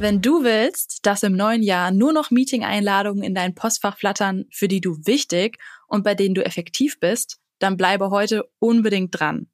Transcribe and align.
Wenn 0.00 0.22
du 0.22 0.44
willst, 0.44 1.04
dass 1.04 1.22
im 1.24 1.36
neuen 1.36 1.62
Jahr 1.62 1.90
nur 1.90 2.14
noch 2.14 2.30
Meeting-Einladungen 2.30 3.22
in 3.22 3.34
dein 3.34 3.54
Postfach 3.54 3.98
flattern, 3.98 4.46
für 4.50 4.66
die 4.66 4.80
du 4.80 4.96
wichtig 5.04 5.58
und 5.88 6.04
bei 6.04 6.14
denen 6.14 6.34
du 6.34 6.42
effektiv 6.42 6.98
bist, 7.00 7.38
dann 7.58 7.76
bleibe 7.76 8.08
heute 8.08 8.50
unbedingt 8.60 9.20
dran. 9.20 9.50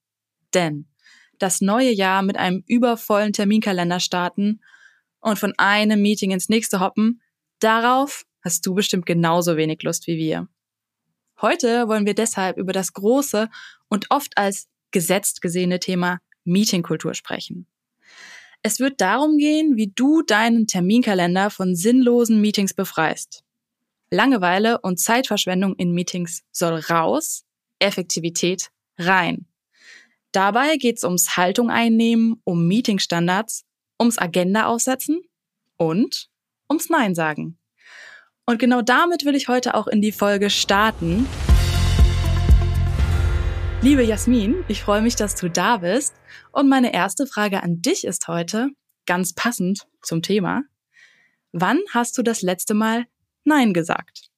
Denn 0.55 0.87
das 1.41 1.61
neue 1.61 1.91
Jahr 1.91 2.23
mit 2.23 2.37
einem 2.37 2.63
übervollen 2.69 3.33
Terminkalender 3.33 3.99
starten 3.99 4.61
und 5.19 5.37
von 5.37 5.53
einem 5.59 6.01
Meeting 6.01 6.31
ins 6.31 6.49
nächste 6.49 6.79
hoppen, 6.79 7.21
darauf 7.59 8.25
hast 8.41 8.65
du 8.65 8.73
bestimmt 8.73 9.05
genauso 9.05 9.57
wenig 9.57 9.83
Lust 9.83 10.07
wie 10.07 10.17
wir. 10.17 10.47
Heute 11.43 11.89
wollen 11.89 12.07
wir 12.07 12.15
deshalb 12.15 12.57
über 12.57 12.73
das 12.73 12.93
große 12.93 13.49
und 13.89 14.07
oft 14.11 14.39
als 14.39 14.69
gesetzt 14.93 15.43
gesehene 15.43 15.81
Thema 15.81 16.21
Meetingkultur 16.45 17.15
sprechen. 17.15 17.67
Es 18.67 18.81
wird 18.81 19.01
darum 19.01 19.39
gehen, 19.39 19.77
wie 19.77 19.93
du 19.95 20.23
deinen 20.23 20.67
Terminkalender 20.67 21.51
von 21.51 21.77
sinnlosen 21.77 22.41
Meetings 22.41 22.75
befreist. 22.75 23.45
Langeweile 24.11 24.81
und 24.81 24.99
Zeitverschwendung 24.99 25.77
in 25.77 25.93
Meetings 25.93 26.43
soll 26.51 26.81
raus, 26.81 27.45
Effektivität 27.79 28.73
rein. 28.99 29.47
Dabei 30.33 30.79
geht's 30.79 31.05
ums 31.05 31.37
Haltung 31.37 31.71
einnehmen, 31.71 32.41
um 32.43 32.67
Meetingstandards, 32.67 33.65
ums 34.03 34.19
Agenda 34.19 34.67
aufsetzen 34.67 35.21
und 35.77 36.29
ums 36.69 36.91
Nein 36.91 37.15
sagen. 37.15 37.59
Und 38.47 38.59
genau 38.59 38.83
damit 38.83 39.25
will 39.25 39.37
ich 39.37 39.47
heute 39.47 39.77
auch 39.77 39.87
in 39.87 40.03
die 40.03 40.11
Folge 40.11 40.51
starten. 40.51 41.29
Liebe 43.83 44.03
Jasmin, 44.03 44.65
ich 44.69 44.83
freue 44.83 45.03
mich, 45.03 45.17
dass 45.17 45.35
du 45.35 45.49
da 45.49 45.77
bist. 45.77 46.15
Und 46.51 46.69
meine 46.69 46.93
erste 46.93 47.27
Frage 47.27 47.63
an 47.63 47.83
dich 47.83 48.05
ist 48.05 48.27
heute, 48.27 48.71
ganz 49.07 49.35
passend 49.35 49.87
zum 50.03 50.23
Thema, 50.23 50.63
wann 51.53 51.79
hast 51.93 52.19
du 52.19 52.23
das 52.23 52.43
letzte 52.43 52.75
Mal 52.75 53.07
Nein 53.45 53.73
gesagt? 53.73 54.31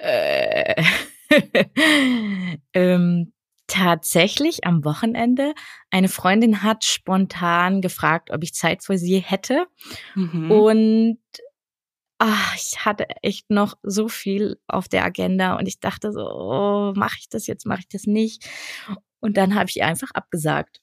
Äh, 0.00 0.82
ähm, 2.72 3.32
tatsächlich 3.66 4.64
am 4.64 4.84
Wochenende. 4.84 5.54
Eine 5.90 6.08
Freundin 6.08 6.62
hat 6.62 6.84
spontan 6.84 7.80
gefragt, 7.80 8.30
ob 8.30 8.42
ich 8.42 8.54
Zeit 8.54 8.84
für 8.84 8.98
sie 8.98 9.18
hätte. 9.18 9.66
Mhm. 10.14 10.50
Und 10.50 11.18
ach, 12.18 12.54
ich 12.56 12.84
hatte 12.84 13.06
echt 13.22 13.50
noch 13.50 13.74
so 13.82 14.08
viel 14.08 14.60
auf 14.66 14.88
der 14.88 15.04
Agenda 15.04 15.56
und 15.56 15.66
ich 15.66 15.80
dachte 15.80 16.12
so, 16.12 16.20
oh, 16.20 16.92
mache 16.94 17.16
ich 17.20 17.28
das 17.28 17.46
jetzt, 17.46 17.64
mache 17.66 17.80
ich 17.80 17.88
das 17.88 18.04
nicht? 18.04 18.48
Und 19.20 19.36
dann 19.36 19.54
habe 19.54 19.68
ich 19.68 19.82
einfach 19.82 20.10
abgesagt. 20.12 20.80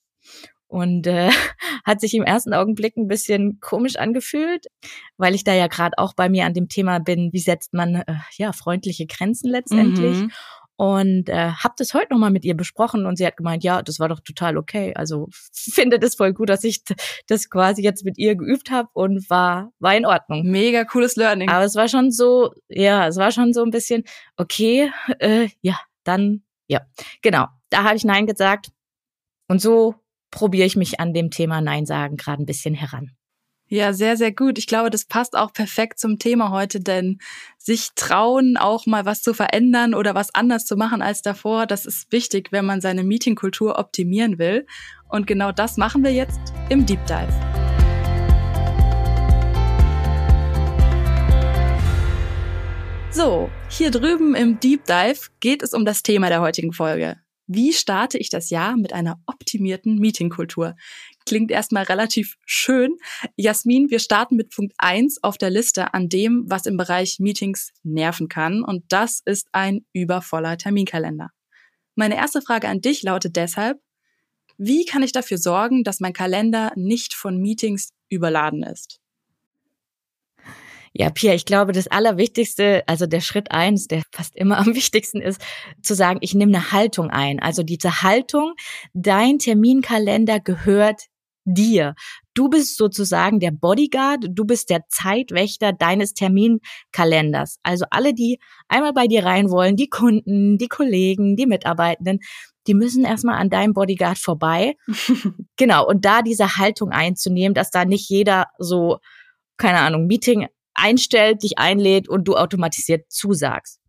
Und 0.68 1.08
äh, 1.08 1.30
hat 1.86 2.02
sich 2.02 2.14
im 2.16 2.24
ersten 2.24 2.54
Augenblick 2.54 2.98
ein 2.98 3.08
bisschen 3.08 3.60
komisch 3.60 3.98
angefühlt, 3.98 4.66
weil 5.18 5.36
ich 5.36 5.44
da 5.44 5.54
ja 5.54 5.68
gerade 5.68 5.98
auch 5.98 6.14
bei 6.14 6.30
mir 6.30 6.46
an 6.46 6.54
dem 6.54 6.70
Thema 6.70 7.00
bin, 7.00 7.32
wie 7.34 7.40
setzt 7.40 7.74
man 7.74 7.96
äh, 7.96 8.16
ja 8.38 8.52
freundliche 8.52 9.06
Grenzen 9.06 9.50
letztendlich. 9.52 10.18
Mhm 10.18 10.32
und 10.78 11.30
äh, 11.30 11.52
habe 11.52 11.76
das 11.78 11.94
heute 11.94 12.08
nochmal 12.12 12.32
mit 12.32 12.44
ihr 12.44 12.56
besprochen 12.56 13.06
und 13.06 13.18
sie 13.18 13.26
hat 13.26 13.38
gemeint, 13.38 13.64
ja, 13.64 13.82
das 13.82 14.00
war 14.00 14.10
doch 14.10 14.20
total 14.20 14.58
okay. 14.58 14.94
Also 14.96 15.30
finde 15.54 16.00
das 16.00 16.16
voll 16.16 16.34
gut, 16.34 16.50
dass 16.50 16.64
ich 16.64 16.84
das 17.28 17.50
quasi 17.50 17.82
jetzt 17.82 18.04
mit 18.04 18.18
ihr 18.18 18.36
geübt 18.36 18.72
habe 18.72 18.90
und 18.94 19.30
war 19.30 19.72
war 19.80 19.96
in 19.96 20.06
Ordnung. 20.06 20.44
Mega 20.44 20.84
cooles 20.84 21.16
Learning. 21.16 21.50
Aber 21.50 21.64
es 21.64 21.76
war 21.76 21.88
schon 21.88 22.12
so, 22.12 22.54
ja, 22.68 23.08
es 23.08 23.18
war 23.18 23.32
schon 23.32 23.54
so 23.54 23.64
ein 23.64 23.72
bisschen 23.72 24.04
okay, 24.38 24.92
äh, 25.20 25.50
ja, 25.62 25.80
dann 26.04 26.44
ja, 26.68 26.82
genau. 27.22 27.48
Da 27.70 27.84
habe 27.84 27.96
ich 27.96 28.04
nein 28.04 28.28
gesagt 28.28 28.72
und 29.48 29.62
so 29.62 29.96
probiere 30.32 30.66
ich 30.66 30.76
mich 30.76 31.00
an 31.00 31.14
dem 31.14 31.32
Thema 31.32 31.62
Nein 31.62 31.86
sagen 31.86 32.18
gerade 32.18 32.44
ein 32.44 32.46
bisschen 32.46 32.74
heran. 32.76 33.15
Ja, 33.68 33.94
sehr, 33.94 34.16
sehr 34.16 34.32
gut. 34.32 34.60
Ich 34.60 34.68
glaube, 34.68 34.92
das 34.92 35.06
passt 35.06 35.36
auch 35.36 35.52
perfekt 35.52 35.98
zum 36.00 36.20
Thema 36.20 36.52
heute, 36.52 36.80
denn 36.80 37.18
sich 37.58 37.90
trauen, 37.96 38.58
auch 38.58 38.86
mal 38.86 39.06
was 39.06 39.24
zu 39.24 39.34
verändern 39.34 39.96
oder 39.96 40.14
was 40.14 40.36
anders 40.36 40.66
zu 40.66 40.76
machen 40.76 41.02
als 41.02 41.24
davor, 41.24 41.66
das 41.66 41.88
ist 41.88 42.12
wichtig, 42.12 42.52
wenn 42.52 42.64
man 42.64 42.80
seine 42.80 43.04
Meetingkultur 43.04 43.80
optimieren 43.80 44.38
will. 44.38 44.68
Und 45.10 45.26
genau 45.26 45.52
das 45.52 45.78
machen 45.78 46.04
wir 46.04 46.14
jetzt 46.14 46.40
im 46.70 46.86
Deep 46.86 47.04
Dive. 47.08 47.34
So, 53.10 53.50
hier 53.70 53.90
drüben 53.90 54.36
im 54.36 54.60
Deep 54.60 54.86
Dive 54.86 55.30
geht 55.40 55.64
es 55.64 55.74
um 55.74 55.86
das 55.86 56.04
Thema 56.04 56.30
der 56.30 56.42
heutigen 56.42 56.72
Folge. 56.72 57.18
Wie 57.48 57.74
starte 57.74 58.18
ich 58.18 58.30
das 58.30 58.50
Jahr 58.50 58.76
mit 58.76 58.92
einer 58.92 59.20
optimierten 59.28 60.00
Meetingkultur? 60.00 60.76
Klingt 61.28 61.50
erstmal 61.50 61.84
relativ 61.84 62.38
schön. 62.46 62.98
Jasmin, 63.36 63.90
wir 63.90 64.00
starten 64.00 64.36
mit 64.36 64.52
Punkt 64.52 64.74
eins 64.78 65.24
auf 65.24 65.38
der 65.40 65.50
Liste 65.50 65.94
an 65.94 66.08
dem, 66.08 66.46
was 66.48 66.68
im 66.68 66.78
Bereich 66.78 67.20
Meetings 67.20 67.72
nerven 67.82 68.30
kann. 68.30 68.64
Und 68.64 68.84
das 68.90 69.22
ist 69.26 69.48
ein 69.52 69.86
übervoller 69.92 70.58
Terminkalender. 70.58 71.32
Meine 71.96 72.16
erste 72.16 72.42
Frage 72.42 72.68
an 72.68 72.82
dich 72.82 73.02
lautet 73.02 73.36
deshalb, 73.36 73.80
wie 74.58 74.86
kann 74.86 75.04
ich 75.04 75.12
dafür 75.12 75.38
sorgen, 75.38 75.84
dass 75.84 76.00
mein 76.00 76.14
Kalender 76.14 76.72
nicht 76.76 77.14
von 77.14 77.38
Meetings 77.38 77.92
überladen 78.08 78.64
ist? 78.64 79.00
Ja, 80.98 81.10
Pia, 81.10 81.34
ich 81.34 81.46
glaube, 81.46 81.74
das 81.74 81.88
Allerwichtigste, 81.88 82.84
also 82.88 83.06
der 83.06 83.20
Schritt 83.20 83.52
eins, 83.52 83.88
der 83.88 84.04
fast 84.14 84.34
immer 84.36 84.58
am 84.60 84.76
wichtigsten 84.76 85.22
ist, 85.22 85.42
zu 85.82 85.94
sagen, 85.94 86.20
ich 86.22 86.34
nehme 86.36 86.56
eine 86.56 86.72
Haltung 86.72 87.10
ein. 87.10 87.42
Also 87.42 87.64
diese 87.64 88.02
Haltung, 88.02 88.54
dein 88.94 89.40
Terminkalender 89.40 90.40
gehört 90.40 91.08
dir. 91.46 91.96
Du 92.34 92.50
bist 92.50 92.78
sozusagen 92.78 93.40
der 93.40 93.52
Bodyguard, 93.52 94.26
du 94.30 94.46
bist 94.46 94.70
der 94.70 94.82
Zeitwächter 94.90 95.72
deines 95.72 96.14
Terminkalenders. 96.14 97.60
Also 97.64 97.86
alle, 97.92 98.14
die 98.14 98.40
einmal 98.68 98.94
bei 98.94 99.08
dir 99.08 99.24
rein 99.24 99.50
wollen, 99.50 99.76
die 99.76 99.90
Kunden, 99.90 100.58
die 100.58 100.68
Kollegen, 100.68 101.36
die 101.36 101.46
Mitarbeitenden, 101.46 102.20
die 102.68 102.74
müssen 102.74 103.06
erstmal 103.06 103.40
an 103.40 103.50
deinem 103.50 103.74
Bodyguard 103.74 104.18
vorbei. 104.18 104.76
genau, 105.56 105.88
und 105.88 106.04
da 106.04 106.22
diese 106.22 106.58
Haltung 106.58 106.90
einzunehmen, 106.90 107.54
dass 107.54 107.70
da 107.70 107.86
nicht 107.86 108.10
jeder 108.10 108.48
so, 108.58 108.98
keine 109.58 109.80
Ahnung, 109.80 110.08
Meeting 110.08 110.48
einstellt, 110.74 111.44
dich 111.44 111.58
einlädt 111.58 112.10
und 112.10 112.28
du 112.28 112.36
automatisiert 112.36 113.06
zusagst. 113.10 113.80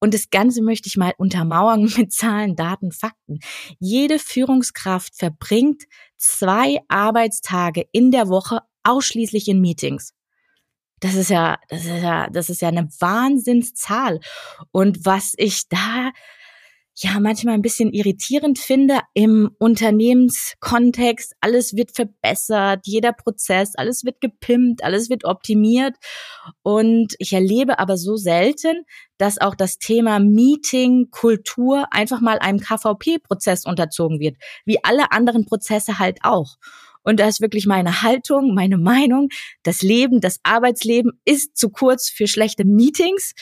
Und 0.00 0.14
das 0.14 0.30
Ganze 0.30 0.62
möchte 0.62 0.88
ich 0.88 0.96
mal 0.96 1.14
untermauern 1.18 1.84
mit 1.96 2.12
Zahlen, 2.12 2.56
Daten, 2.56 2.92
Fakten. 2.92 3.40
Jede 3.78 4.18
Führungskraft 4.18 5.16
verbringt 5.16 5.84
zwei 6.16 6.78
Arbeitstage 6.88 7.86
in 7.92 8.10
der 8.10 8.28
Woche 8.28 8.60
ausschließlich 8.84 9.48
in 9.48 9.60
Meetings. 9.60 10.14
Das 11.00 11.14
ist 11.14 11.30
ja, 11.30 11.58
das 11.68 11.84
ist 11.84 12.02
ja, 12.02 12.28
das 12.28 12.48
ist 12.48 12.60
ja 12.60 12.68
eine 12.68 12.88
Wahnsinnszahl. 12.98 14.20
Und 14.72 15.04
was 15.04 15.34
ich 15.36 15.68
da 15.68 16.10
ja 17.02 17.20
manchmal 17.20 17.54
ein 17.54 17.62
bisschen 17.62 17.92
irritierend 17.92 18.58
finde 18.58 19.00
im 19.14 19.50
Unternehmenskontext. 19.58 21.34
Alles 21.40 21.74
wird 21.74 21.94
verbessert, 21.94 22.80
jeder 22.84 23.12
Prozess, 23.12 23.74
alles 23.76 24.04
wird 24.04 24.20
gepimpt, 24.20 24.82
alles 24.82 25.08
wird 25.08 25.24
optimiert. 25.24 25.96
Und 26.62 27.14
ich 27.18 27.32
erlebe 27.32 27.78
aber 27.78 27.96
so 27.96 28.16
selten, 28.16 28.84
dass 29.16 29.40
auch 29.40 29.54
das 29.54 29.78
Thema 29.78 30.18
Meeting, 30.18 31.10
Kultur 31.10 31.86
einfach 31.90 32.20
mal 32.20 32.38
einem 32.38 32.60
KVP-Prozess 32.60 33.64
unterzogen 33.64 34.20
wird, 34.20 34.36
wie 34.64 34.82
alle 34.84 35.12
anderen 35.12 35.44
Prozesse 35.44 35.98
halt 35.98 36.18
auch. 36.22 36.56
Und 37.08 37.18
da 37.18 37.26
ist 37.26 37.40
wirklich 37.40 37.64
meine 37.64 38.02
Haltung, 38.02 38.54
meine 38.54 38.76
Meinung. 38.76 39.30
Das 39.62 39.80
Leben, 39.80 40.20
das 40.20 40.40
Arbeitsleben 40.42 41.12
ist 41.24 41.56
zu 41.56 41.70
kurz 41.70 42.10
für 42.10 42.26
schlechte 42.26 42.66
Meetings. 42.66 43.32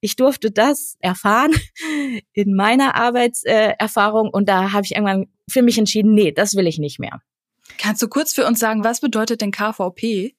Ich 0.00 0.16
durfte 0.16 0.50
das 0.50 0.96
erfahren 1.00 1.52
in 2.34 2.54
meiner 2.54 2.96
Arbeitserfahrung 2.96 4.28
und 4.28 4.46
da 4.50 4.72
habe 4.72 4.84
ich 4.84 4.94
irgendwann 4.94 5.28
für 5.48 5.62
mich 5.62 5.78
entschieden, 5.78 6.12
nee, 6.12 6.32
das 6.32 6.54
will 6.54 6.66
ich 6.66 6.78
nicht 6.78 6.98
mehr. 6.98 7.22
Kannst 7.78 8.02
du 8.02 8.08
kurz 8.08 8.34
für 8.34 8.46
uns 8.46 8.58
sagen, 8.58 8.84
was 8.84 9.00
bedeutet 9.00 9.40
denn 9.40 9.52
KVP? 9.52 10.34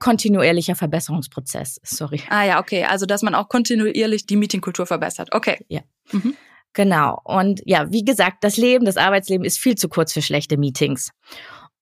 Kontinuierlicher 0.00 0.74
Verbesserungsprozess, 0.74 1.78
sorry. 1.84 2.20
Ah 2.30 2.42
ja, 2.42 2.58
okay. 2.58 2.84
Also, 2.84 3.06
dass 3.06 3.22
man 3.22 3.36
auch 3.36 3.48
kontinuierlich 3.48 4.26
die 4.26 4.36
Meetingkultur 4.36 4.86
verbessert. 4.86 5.28
Okay. 5.32 5.64
Ja. 5.68 5.82
Mhm. 6.10 6.34
Genau. 6.72 7.20
Und 7.24 7.62
ja, 7.64 7.90
wie 7.92 8.04
gesagt, 8.04 8.42
das 8.42 8.56
Leben, 8.56 8.84
das 8.84 8.96
Arbeitsleben 8.96 9.44
ist 9.44 9.58
viel 9.58 9.76
zu 9.76 9.88
kurz 9.88 10.12
für 10.12 10.22
schlechte 10.22 10.56
Meetings. 10.56 11.10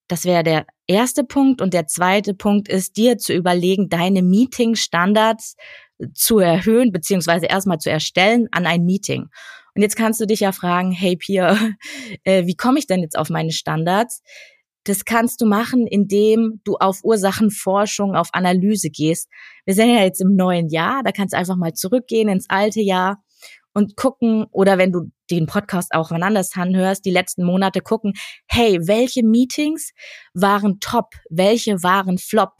Das 0.08 0.25
wäre 0.25 0.43
der 0.43 0.67
erste 0.87 1.25
Punkt. 1.25 1.61
Und 1.61 1.75
der 1.75 1.87
zweite 1.87 2.35
Punkt 2.35 2.69
ist, 2.69 2.97
dir 2.97 3.19
zu 3.19 3.32
überlegen, 3.32 3.88
deine 3.88 4.23
Meeting-Standards 4.23 5.56
zu 6.14 6.38
erhöhen, 6.38 6.93
beziehungsweise 6.93 7.47
erstmal 7.47 7.79
zu 7.79 7.91
erstellen 7.91 8.49
an 8.53 8.67
ein 8.67 8.85
Meeting. 8.85 9.29
Und 9.75 9.82
jetzt 9.82 9.97
kannst 9.97 10.20
du 10.20 10.26
dich 10.26 10.41
ja 10.41 10.53
fragen, 10.53 10.91
hey 10.91 11.17
Pia, 11.17 11.58
äh, 12.25 12.47
wie 12.47 12.55
komme 12.56 12.79
ich 12.79 12.87
denn 12.87 13.00
jetzt 13.00 13.19
auf 13.19 13.31
meine 13.31 13.53
Standards? 13.53 14.23
Das 14.85 15.05
kannst 15.05 15.41
du 15.41 15.47
machen, 15.47 15.87
indem 15.87 16.61
du 16.64 16.76
auf 16.76 17.00
Ursachenforschung, 17.03 18.14
auf 18.14 18.29
Analyse 18.32 18.88
gehst. 18.88 19.29
Wir 19.64 19.75
sind 19.75 19.93
ja 19.93 20.03
jetzt 20.03 20.20
im 20.20 20.37
neuen 20.37 20.69
Jahr, 20.69 21.03
da 21.03 21.11
kannst 21.11 21.35
du 21.35 21.38
einfach 21.38 21.56
mal 21.56 21.73
zurückgehen 21.73 22.29
ins 22.29 22.49
alte 22.49 22.81
Jahr 22.81 23.20
und 23.76 23.94
gucken, 23.94 24.46
oder 24.52 24.78
wenn 24.78 24.90
du 24.90 25.11
den 25.31 25.44
Podcast 25.44 25.93
auch 25.93 26.11
wann 26.11 26.23
anders 26.23 26.52
anhörst, 26.56 27.05
die 27.05 27.11
letzten 27.11 27.44
Monate 27.44 27.82
gucken, 27.82 28.14
hey, 28.46 28.78
welche 28.88 29.23
Meetings 29.23 29.90
waren 30.32 30.81
top, 30.81 31.11
welche 31.28 31.82
waren 31.82 32.17
flop? 32.17 32.55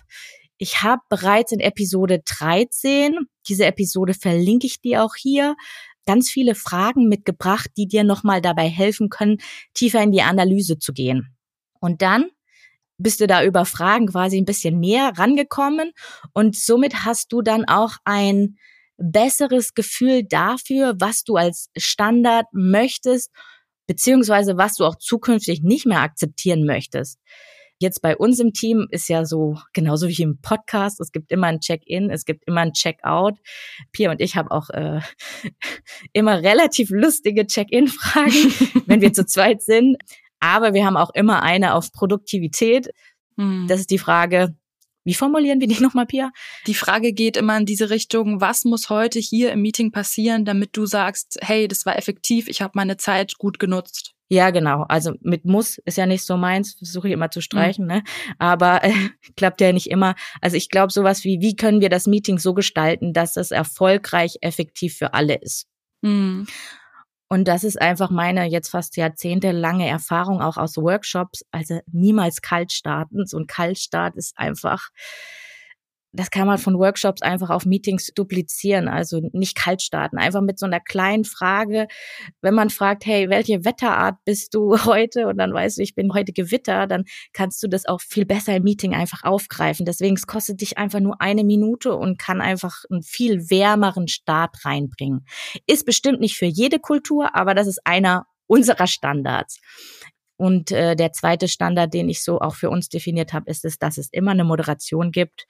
Ich 0.59 0.83
habe 0.83 1.01
bereits 1.09 1.53
in 1.53 1.61
Episode 1.61 2.21
13, 2.23 3.17
diese 3.49 3.65
Episode 3.65 4.13
verlinke 4.13 4.67
ich 4.67 4.83
dir 4.83 5.03
auch 5.03 5.15
hier, 5.17 5.57
ganz 6.05 6.29
viele 6.29 6.55
Fragen 6.55 7.09
mitgebracht, 7.09 7.71
die 7.79 7.89
dir 7.89 8.05
nochmal 8.05 8.43
dabei 8.43 8.69
helfen 8.69 9.09
können, 9.09 9.39
tiefer 9.73 10.03
in 10.03 10.13
die 10.13 10.21
Analyse 10.21 10.79
zu 10.79 10.93
gehen. 10.93 11.35
Und 11.81 12.03
dann 12.03 12.27
bist 12.99 13.23
du 13.23 13.27
da 13.27 13.43
über 13.43 13.65
Fragen 13.65 14.09
quasi 14.09 14.37
ein 14.37 14.45
bisschen 14.45 14.81
näher 14.81 15.13
rangekommen 15.17 15.93
und 16.35 16.57
somit 16.57 17.07
hast 17.07 17.33
du 17.33 17.41
dann 17.41 17.65
auch 17.65 17.97
ein 18.05 18.59
besseres 18.99 19.75
Gefühl 19.75 20.25
dafür, 20.25 20.95
was 20.99 21.25
du 21.25 21.37
als 21.37 21.71
Standard 21.77 22.47
möchtest, 22.53 23.31
beziehungsweise 23.87 24.57
was 24.57 24.75
du 24.75 24.85
auch 24.85 24.97
zukünftig 24.97 25.63
nicht 25.63 25.87
mehr 25.87 26.01
akzeptieren 26.01 26.65
möchtest. 26.65 27.19
Jetzt 27.79 28.01
bei 28.01 28.17
uns 28.17 28.41
im 28.41 28.55
Team 28.55 28.87
ist 28.91 29.09
ja 29.09 29.27
so, 29.27 29.59
genauso 29.75 30.09
wie 30.09 30.23
im 30.23 30.41
Podcast, 30.41 30.99
es 30.99 31.13
gibt 31.13 31.31
immer 31.31 31.49
ein 31.49 31.61
Check-in, 31.61 32.09
es 32.11 32.25
gibt 32.25 32.45
immer 32.47 32.63
ein 32.63 32.73
Check-out. 32.73 33.35
Pia 33.93 34.11
und 34.11 34.21
ich 34.23 34.35
haben 34.35 34.49
auch 34.49 34.71
äh, 34.71 35.01
immer 36.15 36.43
relativ 36.43 36.89
lustige 36.91 37.47
Check-in-Fragen, 37.47 38.83
wenn 38.87 39.03
wir 39.03 39.13
zu 39.13 39.27
zweit 39.27 39.63
sind. 39.63 39.99
Aber 40.41 40.73
wir 40.73 40.87
haben 40.87 40.97
auch 40.97 41.11
immer 41.13 41.43
eine 41.43 41.75
auf 41.75 41.93
Produktivität. 41.93 42.89
Hm. 43.37 43.67
Das 43.69 43.81
ist 43.81 43.91
die 43.91 43.99
Frage, 43.99 44.57
wie 45.07 45.15
formulieren 45.15 45.61
wir 45.61 45.69
die 45.69 45.81
nochmal, 45.83 46.07
Pia? 46.07 46.33
Die 46.67 46.75
Frage 46.75 47.13
geht 47.13 47.37
immer 47.37 47.57
in 47.57 47.65
diese 47.65 47.89
Richtung, 47.89 48.41
was 48.41 48.65
muss 48.65 48.91
heute 48.91 49.19
hier 49.19 49.53
im 49.53 49.63
Meeting 49.63 49.93
passieren, 49.93 50.45
damit 50.45 50.77
du 50.77 50.85
sagst, 50.85 51.39
hey, 51.41 51.69
das 51.69 51.87
war 51.87 51.97
effektiv, 51.97 52.49
ich 52.49 52.61
habe 52.61 52.73
meine 52.75 52.97
Zeit 52.99 53.39
gut 53.39 53.59
genutzt. 53.59 54.13
Ja, 54.29 54.51
genau. 54.51 54.85
Also 54.89 55.13
mit 55.21 55.45
muss 55.45 55.79
ist 55.85 55.97
ja 55.97 56.07
nicht 56.07 56.25
so 56.25 56.37
meins, 56.37 56.75
versuche 56.75 57.07
ich 57.07 57.15
immer 57.15 57.31
zu 57.31 57.41
streichen, 57.41 57.85
mhm. 57.85 57.93
ne? 57.93 58.03
Aber 58.39 58.83
äh, 58.83 58.93
klappt 59.37 59.61
ja 59.61 59.73
nicht 59.73 59.89
immer. 59.89 60.17
Also 60.41 60.57
ich 60.57 60.69
glaube 60.69 60.93
sowas 60.93 61.23
wie, 61.23 61.41
wie 61.41 61.55
können 61.55 61.81
wir 61.81 61.91
das 61.91 62.09
Meeting 62.09 62.39
so 62.39 62.53
gestalten, 62.53 63.13
dass 63.13 63.37
es 63.37 63.53
erfolgreich, 63.53 64.39
effektiv 64.41 64.97
für 64.97 65.15
alle 65.15 65.37
ist. 65.37 65.69
Mhm. 66.03 66.47
Und 67.29 67.49
das 67.49 67.65
ist 67.65 67.81
einfach 67.81 68.11
meine 68.11 68.45
jetzt 68.47 68.69
fast 68.69 68.97
jahrzehntelange 68.97 69.89
Erfahrung 69.89 70.41
auch 70.41 70.57
aus 70.57 70.77
Workshops. 70.77 71.45
Also 71.51 71.81
niemals 71.91 72.41
kalt 72.41 72.73
starten. 72.73 73.27
So 73.27 73.39
ein 73.39 73.47
Kaltstart 73.47 74.17
ist 74.17 74.39
einfach, 74.39 74.91
das 76.17 76.31
kann 76.31 76.47
man 76.47 76.59
von 76.59 76.79
Workshops 76.79 77.23
einfach 77.23 77.51
auf 77.51 77.67
Meetings 77.67 78.13
duplizieren, 78.15 78.89
also 78.89 79.21
nicht 79.33 79.57
kalt 79.57 79.83
starten, 79.83 80.19
einfach 80.19 80.41
mit 80.41 80.59
so 80.59 80.67
einer 80.67 80.81
kleinen 80.81 81.25
Frage. 81.25 81.87
Wenn 82.41 82.55
man 82.55 82.71
fragt, 82.71 83.07
hey, 83.07 83.29
welche 83.29 83.65
Wetterart 83.65 84.17
bist 84.25 84.55
du 84.55 84.77
heute? 84.85 85.27
Und 85.29 85.39
dann 85.39 85.53
weißt 85.53 85.79
du, 85.79 85.83
ich 85.83 85.95
bin 85.95 86.13
heute 86.15 86.33
Gewitter, 86.33 86.87
dann 86.87 87.05
kannst 87.33 87.63
du 87.63 87.69
das 87.69 87.87
auch 87.87 88.01
viel 88.01 88.25
besser 88.25 88.57
im 88.57 88.63
Meeting 88.63 88.95
einfach 88.95 89.23
aufgreifen. 89.25 89.87
Deswegen 89.87 90.17
es 90.17 90.27
kostet 90.27 90.61
dich 90.61 90.79
einfach 90.79 91.01
nur 91.01 91.21
eine 91.21 91.45
Minute 91.45 91.95
und 91.95 92.19
kann 92.19 92.41
einfach 92.41 92.85
einen 92.91 93.03
viel 93.03 93.51
wärmeren 93.51 94.09
Start 94.09 94.65
reinbringen. 94.65 95.27
Ist 95.67 95.87
bestimmt 95.87 96.21
nicht 96.21 96.37
für 96.37 96.47
jede 96.47 96.79
Kultur, 96.79 97.35
aber 97.35 97.55
das 97.55 97.67
ist 97.67 97.81
einer 97.85 98.27
unserer 98.47 98.87
Standards. 98.87 99.61
Und 100.37 100.71
äh, 100.71 100.97
der 100.97 101.13
zweite 101.13 101.49
Standard, 101.49 101.95
den 101.95 102.09
ich 102.09 102.23
so 102.23 102.41
auch 102.41 102.55
für 102.55 102.71
uns 102.71 102.89
definiert 102.89 103.33
habe, 103.33 103.51
ist 103.51 103.65
es, 103.65 103.79
dass 103.79 103.97
es 103.99 104.09
immer 104.13 104.33
eine 104.33 104.45
Moderation 104.45 105.11
gibt 105.11 105.47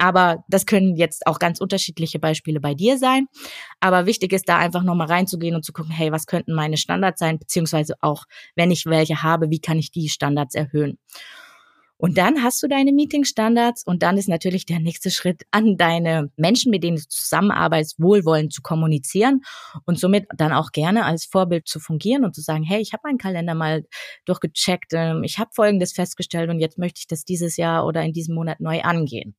aber 0.00 0.44
das 0.48 0.64
können 0.64 0.96
jetzt 0.96 1.26
auch 1.26 1.38
ganz 1.38 1.60
unterschiedliche 1.60 2.18
Beispiele 2.18 2.58
bei 2.58 2.74
dir 2.74 2.96
sein. 2.96 3.26
Aber 3.80 4.06
wichtig 4.06 4.32
ist 4.32 4.48
da 4.48 4.56
einfach 4.56 4.82
nochmal 4.82 5.08
reinzugehen 5.08 5.54
und 5.54 5.64
zu 5.64 5.72
gucken, 5.72 5.92
hey, 5.92 6.10
was 6.10 6.26
könnten 6.26 6.54
meine 6.54 6.78
Standards 6.78 7.20
sein? 7.20 7.38
Beziehungsweise 7.38 7.94
auch, 8.00 8.24
wenn 8.56 8.70
ich 8.70 8.86
welche 8.86 9.22
habe, 9.22 9.50
wie 9.50 9.60
kann 9.60 9.78
ich 9.78 9.90
die 9.90 10.08
Standards 10.08 10.54
erhöhen? 10.54 10.98
Und 11.98 12.16
dann 12.16 12.42
hast 12.42 12.62
du 12.62 12.66
deine 12.66 12.92
Meeting-Standards 12.92 13.84
und 13.84 14.02
dann 14.02 14.16
ist 14.16 14.26
natürlich 14.26 14.64
der 14.64 14.80
nächste 14.80 15.10
Schritt 15.10 15.42
an 15.50 15.76
deine 15.76 16.30
Menschen, 16.36 16.70
mit 16.70 16.82
denen 16.82 16.96
du 16.96 17.06
zusammenarbeitest, 17.06 18.00
wohlwollend 18.00 18.54
zu 18.54 18.62
kommunizieren 18.62 19.42
und 19.84 19.98
somit 19.98 20.24
dann 20.34 20.52
auch 20.52 20.72
gerne 20.72 21.04
als 21.04 21.26
Vorbild 21.26 21.68
zu 21.68 21.78
fungieren 21.78 22.24
und 22.24 22.34
zu 22.34 22.40
sagen, 22.40 22.64
hey, 22.64 22.80
ich 22.80 22.94
habe 22.94 23.02
meinen 23.04 23.18
Kalender 23.18 23.54
mal 23.54 23.84
durchgecheckt, 24.24 24.94
ähm, 24.94 25.24
ich 25.24 25.38
habe 25.38 25.50
Folgendes 25.52 25.92
festgestellt 25.92 26.48
und 26.48 26.58
jetzt 26.58 26.78
möchte 26.78 27.00
ich 27.00 27.06
das 27.06 27.26
dieses 27.26 27.58
Jahr 27.58 27.84
oder 27.84 28.02
in 28.02 28.14
diesem 28.14 28.34
Monat 28.34 28.60
neu 28.60 28.80
angehen. 28.80 29.36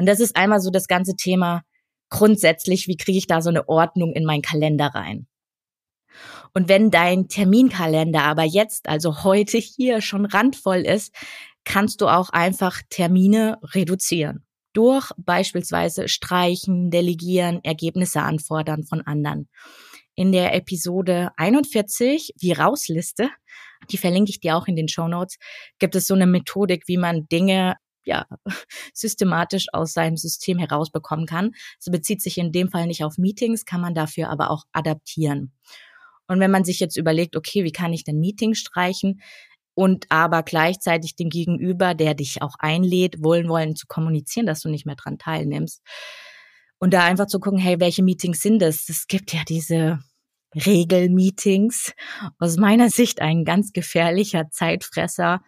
Und 0.00 0.06
das 0.06 0.18
ist 0.18 0.34
einmal 0.34 0.62
so 0.62 0.70
das 0.70 0.86
ganze 0.86 1.14
Thema 1.14 1.60
grundsätzlich, 2.08 2.88
wie 2.88 2.96
kriege 2.96 3.18
ich 3.18 3.26
da 3.26 3.42
so 3.42 3.50
eine 3.50 3.68
Ordnung 3.68 4.14
in 4.14 4.24
meinen 4.24 4.40
Kalender 4.40 4.86
rein? 4.94 5.26
Und 6.54 6.70
wenn 6.70 6.90
dein 6.90 7.28
Terminkalender 7.28 8.22
aber 8.22 8.44
jetzt, 8.44 8.88
also 8.88 9.24
heute 9.24 9.58
hier 9.58 10.00
schon 10.00 10.24
randvoll 10.24 10.78
ist, 10.86 11.14
kannst 11.66 12.00
du 12.00 12.08
auch 12.08 12.30
einfach 12.30 12.80
Termine 12.88 13.58
reduzieren. 13.62 14.46
Durch 14.72 15.10
beispielsweise 15.18 16.08
Streichen, 16.08 16.90
Delegieren, 16.90 17.62
Ergebnisse 17.62 18.22
anfordern 18.22 18.84
von 18.84 19.02
anderen. 19.02 19.50
In 20.14 20.32
der 20.32 20.54
Episode 20.54 21.32
41, 21.36 22.32
die 22.36 22.52
Rausliste, 22.52 23.28
die 23.90 23.98
verlinke 23.98 24.30
ich 24.30 24.40
dir 24.40 24.56
auch 24.56 24.66
in 24.66 24.76
den 24.76 24.88
Show 24.88 25.08
Notes, 25.08 25.36
gibt 25.78 25.94
es 25.94 26.06
so 26.06 26.14
eine 26.14 26.26
Methodik, 26.26 26.84
wie 26.86 26.96
man 26.96 27.28
Dinge 27.28 27.76
ja, 28.04 28.26
systematisch 28.94 29.66
aus 29.72 29.92
seinem 29.92 30.16
System 30.16 30.58
herausbekommen 30.58 31.26
kann. 31.26 31.52
Es 31.78 31.86
bezieht 31.90 32.22
sich 32.22 32.38
in 32.38 32.52
dem 32.52 32.68
Fall 32.68 32.86
nicht 32.86 33.04
auf 33.04 33.18
Meetings, 33.18 33.64
kann 33.64 33.80
man 33.80 33.94
dafür 33.94 34.30
aber 34.30 34.50
auch 34.50 34.64
adaptieren. 34.72 35.52
Und 36.26 36.38
wenn 36.40 36.50
man 36.50 36.64
sich 36.64 36.78
jetzt 36.78 36.96
überlegt, 36.96 37.36
okay, 37.36 37.64
wie 37.64 37.72
kann 37.72 37.92
ich 37.92 38.04
denn 38.04 38.20
Meetings 38.20 38.58
streichen 38.58 39.20
und 39.74 40.06
aber 40.10 40.42
gleichzeitig 40.42 41.16
dem 41.16 41.28
Gegenüber, 41.28 41.94
der 41.94 42.14
dich 42.14 42.42
auch 42.42 42.54
einlädt, 42.58 43.22
wollen 43.22 43.48
wollen 43.48 43.76
zu 43.76 43.86
kommunizieren, 43.86 44.46
dass 44.46 44.60
du 44.60 44.68
nicht 44.68 44.86
mehr 44.86 44.96
dran 44.96 45.18
teilnimmst. 45.18 45.82
Und 46.78 46.94
da 46.94 47.04
einfach 47.04 47.26
zu 47.26 47.40
gucken, 47.40 47.58
hey, 47.58 47.80
welche 47.80 48.02
Meetings 48.02 48.40
sind 48.40 48.62
es? 48.62 48.88
Es 48.88 49.06
gibt 49.06 49.32
ja 49.32 49.40
diese 49.48 49.98
Regelmeetings. 50.54 51.92
Aus 52.38 52.56
meiner 52.56 52.90
Sicht 52.90 53.20
ein 53.20 53.44
ganz 53.44 53.72
gefährlicher 53.72 54.50
Zeitfresser, 54.50 55.40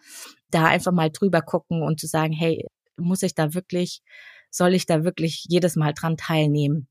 da 0.53 0.65
einfach 0.65 0.91
mal 0.91 1.09
drüber 1.09 1.41
gucken 1.41 1.83
und 1.83 1.99
zu 1.99 2.07
sagen, 2.07 2.33
hey, 2.33 2.65
muss 2.97 3.23
ich 3.23 3.35
da 3.35 3.53
wirklich, 3.53 4.01
soll 4.49 4.73
ich 4.73 4.85
da 4.85 5.03
wirklich 5.03 5.45
jedes 5.47 5.75
Mal 5.75 5.93
dran 5.93 6.17
teilnehmen? 6.17 6.87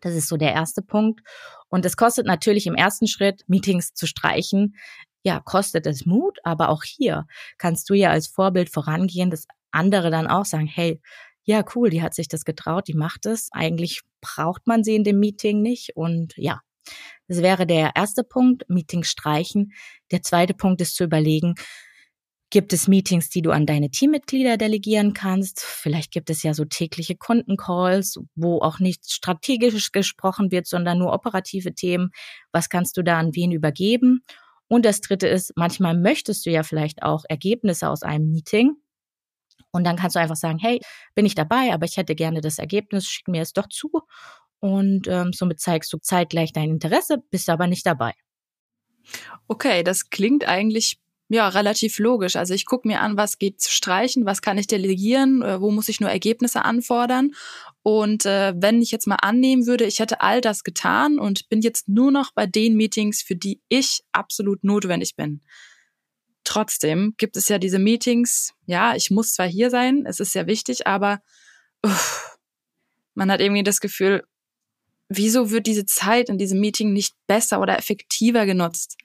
Das 0.00 0.14
ist 0.14 0.28
so 0.28 0.36
der 0.36 0.52
erste 0.52 0.82
Punkt. 0.82 1.20
Und 1.68 1.84
es 1.84 1.96
kostet 1.96 2.26
natürlich 2.26 2.66
im 2.66 2.74
ersten 2.74 3.06
Schritt, 3.06 3.42
Meetings 3.46 3.94
zu 3.94 4.06
streichen. 4.06 4.76
Ja, 5.22 5.40
kostet 5.40 5.86
es 5.86 6.06
Mut, 6.06 6.38
aber 6.44 6.68
auch 6.68 6.84
hier 6.84 7.26
kannst 7.58 7.90
du 7.90 7.94
ja 7.94 8.10
als 8.10 8.28
Vorbild 8.28 8.70
vorangehen, 8.70 9.30
dass 9.30 9.46
andere 9.70 10.10
dann 10.10 10.26
auch 10.26 10.44
sagen, 10.44 10.66
hey, 10.66 11.00
ja, 11.44 11.64
cool, 11.74 11.90
die 11.90 12.02
hat 12.02 12.14
sich 12.14 12.28
das 12.28 12.44
getraut, 12.44 12.88
die 12.88 12.94
macht 12.94 13.26
es. 13.26 13.48
Eigentlich 13.52 14.02
braucht 14.20 14.66
man 14.66 14.84
sie 14.84 14.96
in 14.96 15.04
dem 15.04 15.18
Meeting 15.18 15.62
nicht. 15.62 15.96
Und 15.96 16.34
ja, 16.36 16.60
das 17.28 17.42
wäre 17.42 17.66
der 17.66 17.92
erste 17.94 18.24
Punkt, 18.24 18.68
Meetings 18.68 19.08
streichen. 19.08 19.72
Der 20.10 20.22
zweite 20.22 20.54
Punkt 20.54 20.80
ist 20.80 20.96
zu 20.96 21.04
überlegen, 21.04 21.54
Gibt 22.50 22.72
es 22.72 22.86
Meetings, 22.86 23.28
die 23.28 23.42
du 23.42 23.50
an 23.50 23.66
deine 23.66 23.90
Teammitglieder 23.90 24.56
delegieren 24.56 25.14
kannst? 25.14 25.60
Vielleicht 25.60 26.12
gibt 26.12 26.30
es 26.30 26.44
ja 26.44 26.54
so 26.54 26.64
tägliche 26.64 27.16
Kundencalls, 27.16 28.20
wo 28.36 28.60
auch 28.60 28.78
nicht 28.78 29.10
strategisch 29.10 29.90
gesprochen 29.90 30.52
wird, 30.52 30.68
sondern 30.68 30.98
nur 30.98 31.12
operative 31.12 31.74
Themen. 31.74 32.10
Was 32.52 32.68
kannst 32.68 32.96
du 32.96 33.02
da 33.02 33.18
an 33.18 33.34
wen 33.34 33.50
übergeben? 33.50 34.22
Und 34.68 34.84
das 34.84 35.00
dritte 35.00 35.26
ist, 35.26 35.52
manchmal 35.56 35.98
möchtest 35.98 36.46
du 36.46 36.50
ja 36.50 36.62
vielleicht 36.62 37.02
auch 37.02 37.24
Ergebnisse 37.28 37.88
aus 37.88 38.02
einem 38.02 38.30
Meeting. 38.30 38.76
Und 39.72 39.84
dann 39.84 39.96
kannst 39.96 40.14
du 40.14 40.20
einfach 40.20 40.36
sagen, 40.36 40.58
hey, 40.58 40.80
bin 41.14 41.26
ich 41.26 41.34
dabei, 41.34 41.72
aber 41.72 41.84
ich 41.84 41.96
hätte 41.96 42.14
gerne 42.14 42.40
das 42.40 42.58
Ergebnis, 42.58 43.06
schick 43.06 43.28
mir 43.28 43.42
es 43.42 43.52
doch 43.52 43.68
zu. 43.68 43.90
Und 44.60 45.08
ähm, 45.08 45.32
somit 45.32 45.60
zeigst 45.60 45.92
du 45.92 45.98
zeitgleich 45.98 46.52
dein 46.52 46.70
Interesse, 46.70 47.18
bist 47.30 47.50
aber 47.50 47.66
nicht 47.66 47.86
dabei. 47.86 48.14
Okay, 49.48 49.82
das 49.82 50.10
klingt 50.10 50.48
eigentlich 50.48 50.98
ja, 51.28 51.48
relativ 51.48 51.98
logisch. 51.98 52.36
Also 52.36 52.54
ich 52.54 52.66
gucke 52.66 52.86
mir 52.86 53.00
an, 53.00 53.16
was 53.16 53.38
geht 53.38 53.60
zu 53.60 53.70
streichen, 53.70 54.26
was 54.26 54.42
kann 54.42 54.58
ich 54.58 54.66
delegieren, 54.66 55.42
äh, 55.42 55.60
wo 55.60 55.70
muss 55.70 55.88
ich 55.88 56.00
nur 56.00 56.10
Ergebnisse 56.10 56.64
anfordern. 56.64 57.32
Und 57.82 58.26
äh, 58.26 58.54
wenn 58.56 58.80
ich 58.80 58.90
jetzt 58.90 59.06
mal 59.06 59.18
annehmen 59.22 59.66
würde, 59.66 59.84
ich 59.84 59.98
hätte 59.98 60.20
all 60.20 60.40
das 60.40 60.62
getan 60.62 61.18
und 61.18 61.48
bin 61.48 61.60
jetzt 61.60 61.88
nur 61.88 62.12
noch 62.12 62.32
bei 62.32 62.46
den 62.46 62.76
Meetings, 62.76 63.22
für 63.22 63.36
die 63.36 63.60
ich 63.68 64.02
absolut 64.12 64.62
notwendig 64.62 65.16
bin, 65.16 65.40
Trotzdem 66.46 67.14
gibt 67.18 67.36
es 67.36 67.48
ja 67.48 67.58
diese 67.58 67.80
Meetings. 67.80 68.54
Ja, 68.66 68.94
ich 68.94 69.10
muss 69.10 69.32
zwar 69.32 69.48
hier 69.48 69.68
sein, 69.68 70.04
es 70.06 70.20
ist 70.20 70.32
sehr 70.32 70.46
wichtig, 70.46 70.86
aber 70.86 71.20
uff, 71.82 72.38
man 73.14 73.32
hat 73.32 73.40
irgendwie 73.40 73.64
das 73.64 73.80
Gefühl, 73.80 74.22
wieso 75.08 75.50
wird 75.50 75.66
diese 75.66 75.86
Zeit 75.86 76.28
in 76.28 76.38
diesem 76.38 76.60
Meeting 76.60 76.92
nicht 76.92 77.16
besser 77.26 77.60
oder 77.60 77.76
effektiver 77.76 78.46
genutzt? 78.46 78.96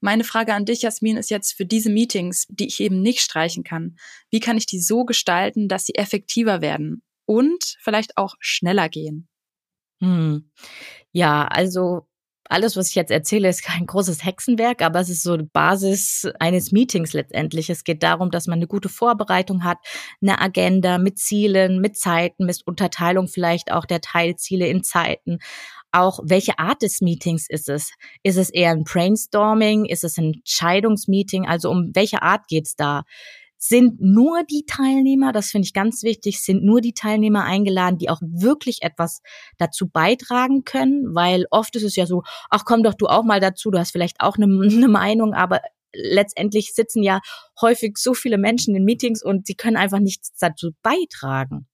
Meine 0.00 0.24
Frage 0.24 0.54
an 0.54 0.64
dich, 0.64 0.82
Jasmin, 0.82 1.16
ist 1.16 1.30
jetzt 1.30 1.54
für 1.54 1.66
diese 1.66 1.90
Meetings, 1.90 2.46
die 2.48 2.66
ich 2.66 2.80
eben 2.80 3.02
nicht 3.02 3.20
streichen 3.20 3.64
kann, 3.64 3.96
wie 4.30 4.40
kann 4.40 4.56
ich 4.56 4.66
die 4.66 4.80
so 4.80 5.04
gestalten, 5.04 5.68
dass 5.68 5.86
sie 5.86 5.94
effektiver 5.96 6.60
werden 6.60 7.02
und 7.26 7.76
vielleicht 7.80 8.16
auch 8.16 8.34
schneller 8.40 8.88
gehen? 8.88 9.28
Hm. 10.00 10.50
Ja, 11.12 11.46
also 11.46 12.06
alles, 12.48 12.76
was 12.76 12.88
ich 12.88 12.94
jetzt 12.94 13.10
erzähle, 13.10 13.48
ist 13.48 13.62
kein 13.62 13.86
großes 13.86 14.24
Hexenwerk, 14.24 14.80
aber 14.82 15.00
es 15.00 15.10
ist 15.10 15.22
so 15.22 15.36
die 15.36 15.44
Basis 15.44 16.26
eines 16.40 16.72
Meetings 16.72 17.12
letztendlich. 17.12 17.68
Es 17.68 17.84
geht 17.84 18.02
darum, 18.02 18.30
dass 18.30 18.46
man 18.46 18.58
eine 18.58 18.66
gute 18.66 18.88
Vorbereitung 18.88 19.64
hat, 19.64 19.78
eine 20.22 20.40
Agenda 20.40 20.98
mit 20.98 21.18
Zielen, 21.18 21.80
mit 21.80 21.98
Zeiten, 21.98 22.46
mit 22.46 22.62
Unterteilung 22.64 23.28
vielleicht 23.28 23.70
auch 23.70 23.84
der 23.84 24.00
Teilziele 24.00 24.66
in 24.66 24.82
Zeiten. 24.82 25.38
Auch 25.92 26.20
welche 26.22 26.58
Art 26.58 26.82
des 26.82 27.00
Meetings 27.00 27.48
ist 27.48 27.68
es? 27.68 27.92
Ist 28.22 28.36
es 28.36 28.50
eher 28.50 28.72
ein 28.72 28.84
Brainstorming? 28.84 29.86
Ist 29.86 30.04
es 30.04 30.18
ein 30.18 30.34
Entscheidungsmeeting? 30.34 31.46
Also 31.46 31.70
um 31.70 31.90
welche 31.94 32.22
Art 32.22 32.46
geht's 32.48 32.76
da? 32.76 33.04
sind 33.60 34.00
nur 34.00 34.44
die 34.44 34.64
Teilnehmer, 34.66 35.32
das 35.32 35.50
finde 35.50 35.66
ich 35.66 35.72
ganz 35.72 36.04
wichtig, 36.04 36.42
sind 36.42 36.64
nur 36.64 36.80
die 36.80 36.94
Teilnehmer 36.94 37.44
eingeladen, 37.44 37.98
die 37.98 38.08
auch 38.08 38.20
wirklich 38.22 38.82
etwas 38.82 39.20
dazu 39.58 39.88
beitragen 39.88 40.62
können, 40.64 41.14
weil 41.14 41.44
oft 41.50 41.74
ist 41.74 41.82
es 41.82 41.96
ja 41.96 42.06
so, 42.06 42.22
ach 42.50 42.64
komm 42.64 42.84
doch 42.84 42.94
du 42.94 43.06
auch 43.06 43.24
mal 43.24 43.40
dazu, 43.40 43.72
du 43.72 43.78
hast 43.78 43.90
vielleicht 43.90 44.20
auch 44.20 44.36
eine, 44.36 44.44
eine 44.44 44.88
Meinung, 44.88 45.34
aber 45.34 45.60
letztendlich 45.92 46.72
sitzen 46.72 47.02
ja 47.02 47.20
häufig 47.60 47.98
so 47.98 48.14
viele 48.14 48.38
Menschen 48.38 48.76
in 48.76 48.84
Meetings 48.84 49.24
und 49.24 49.46
sie 49.46 49.54
können 49.54 49.76
einfach 49.76 49.98
nichts 49.98 50.32
dazu 50.38 50.70
beitragen. 50.82 51.66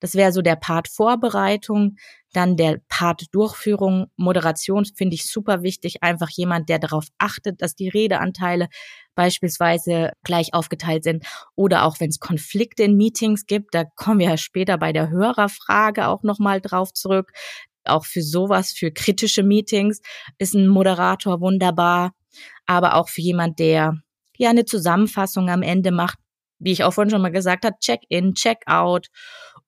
Das 0.00 0.14
wäre 0.14 0.32
so 0.32 0.42
der 0.42 0.56
Part 0.56 0.88
Vorbereitung, 0.88 1.96
dann 2.32 2.56
der 2.56 2.80
Part 2.88 3.26
Durchführung, 3.32 4.06
Moderation 4.16 4.84
finde 4.84 5.14
ich 5.14 5.30
super 5.30 5.62
wichtig. 5.62 6.02
Einfach 6.02 6.30
jemand, 6.30 6.68
der 6.68 6.78
darauf 6.78 7.06
achtet, 7.18 7.60
dass 7.60 7.74
die 7.74 7.88
Redeanteile 7.88 8.68
beispielsweise 9.14 10.12
gleich 10.24 10.54
aufgeteilt 10.54 11.04
sind 11.04 11.24
oder 11.54 11.84
auch 11.84 12.00
wenn 12.00 12.08
es 12.08 12.20
Konflikte 12.20 12.84
in 12.84 12.96
Meetings 12.96 13.46
gibt, 13.46 13.74
da 13.74 13.84
kommen 13.84 14.20
wir 14.20 14.30
ja 14.30 14.36
später 14.36 14.78
bei 14.78 14.92
der 14.92 15.10
Hörerfrage 15.10 16.08
auch 16.08 16.22
nochmal 16.22 16.60
drauf 16.60 16.92
zurück. 16.92 17.32
Auch 17.84 18.06
für 18.06 18.22
sowas, 18.22 18.72
für 18.72 18.92
kritische 18.92 19.42
Meetings 19.42 20.00
ist 20.38 20.54
ein 20.54 20.68
Moderator 20.68 21.40
wunderbar, 21.40 22.12
aber 22.64 22.94
auch 22.94 23.08
für 23.08 23.20
jemand, 23.20 23.58
der 23.58 23.98
ja 24.38 24.50
eine 24.50 24.64
Zusammenfassung 24.64 25.50
am 25.50 25.62
Ende 25.62 25.90
macht, 25.90 26.18
wie 26.58 26.72
ich 26.72 26.84
auch 26.84 26.92
vorhin 26.92 27.10
schon 27.10 27.22
mal 27.22 27.32
gesagt 27.32 27.64
habe, 27.64 27.76
Check-in, 27.80 28.34
Check-out 28.34 29.08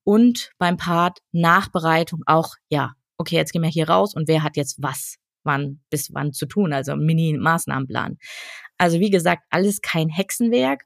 und 0.05 0.51
beim 0.57 0.77
Part 0.77 1.19
Nachbereitung 1.33 2.21
auch, 2.25 2.55
ja, 2.69 2.93
okay, 3.17 3.35
jetzt 3.35 3.51
gehen 3.51 3.63
wir 3.63 3.69
hier 3.69 3.89
raus 3.89 4.15
und 4.15 4.29
wer 4.29 4.43
hat 4.43 4.55
jetzt 4.55 4.81
was, 4.81 5.17
wann, 5.43 5.81
bis 5.89 6.13
wann 6.13 6.31
zu 6.31 6.45
tun, 6.45 6.71
also 6.71 6.95
Mini-Maßnahmenplan. 6.95 8.17
Also 8.77 8.99
wie 8.99 9.09
gesagt, 9.09 9.43
alles 9.49 9.81
kein 9.81 10.07
Hexenwerk, 10.07 10.85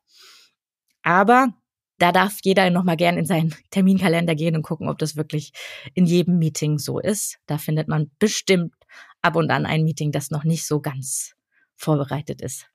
aber 1.03 1.53
da 1.97 2.13
darf 2.13 2.37
jeder 2.43 2.69
nochmal 2.69 2.97
gern 2.97 3.17
in 3.17 3.25
seinen 3.25 3.53
Terminkalender 3.71 4.35
gehen 4.35 4.55
und 4.55 4.63
gucken, 4.63 4.89
ob 4.89 4.97
das 4.97 5.17
wirklich 5.17 5.51
in 5.93 6.05
jedem 6.05 6.39
Meeting 6.39 6.79
so 6.79 6.99
ist. 6.99 7.39
Da 7.45 7.57
findet 7.57 7.87
man 7.87 8.09
bestimmt 8.19 8.73
ab 9.21 9.35
und 9.35 9.51
an 9.51 9.65
ein 9.65 9.83
Meeting, 9.83 10.11
das 10.11 10.31
noch 10.31 10.45
nicht 10.45 10.65
so 10.65 10.79
ganz 10.79 11.33
vorbereitet 11.75 12.41
ist. 12.41 12.67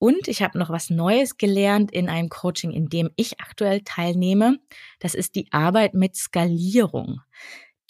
Und 0.00 0.28
ich 0.28 0.40
habe 0.40 0.58
noch 0.58 0.70
was 0.70 0.88
Neues 0.88 1.36
gelernt 1.36 1.92
in 1.92 2.08
einem 2.08 2.30
Coaching, 2.30 2.70
in 2.70 2.88
dem 2.88 3.10
ich 3.16 3.38
aktuell 3.38 3.82
teilnehme. 3.82 4.58
Das 4.98 5.14
ist 5.14 5.34
die 5.34 5.52
Arbeit 5.52 5.92
mit 5.92 6.16
Skalierung. 6.16 7.20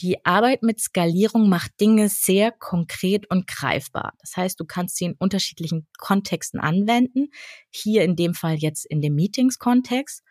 Die 0.00 0.24
Arbeit 0.24 0.64
mit 0.64 0.80
Skalierung 0.80 1.48
macht 1.48 1.80
Dinge 1.80 2.08
sehr 2.08 2.50
konkret 2.50 3.30
und 3.30 3.46
greifbar. 3.46 4.14
Das 4.18 4.36
heißt, 4.36 4.58
du 4.58 4.64
kannst 4.64 4.96
sie 4.96 5.04
in 5.04 5.14
unterschiedlichen 5.20 5.86
Kontexten 5.98 6.58
anwenden. 6.58 7.28
Hier 7.70 8.02
in 8.02 8.16
dem 8.16 8.34
Fall 8.34 8.56
jetzt 8.56 8.86
in 8.86 9.00
dem 9.00 9.14
Meetings-Kontext. 9.14 10.24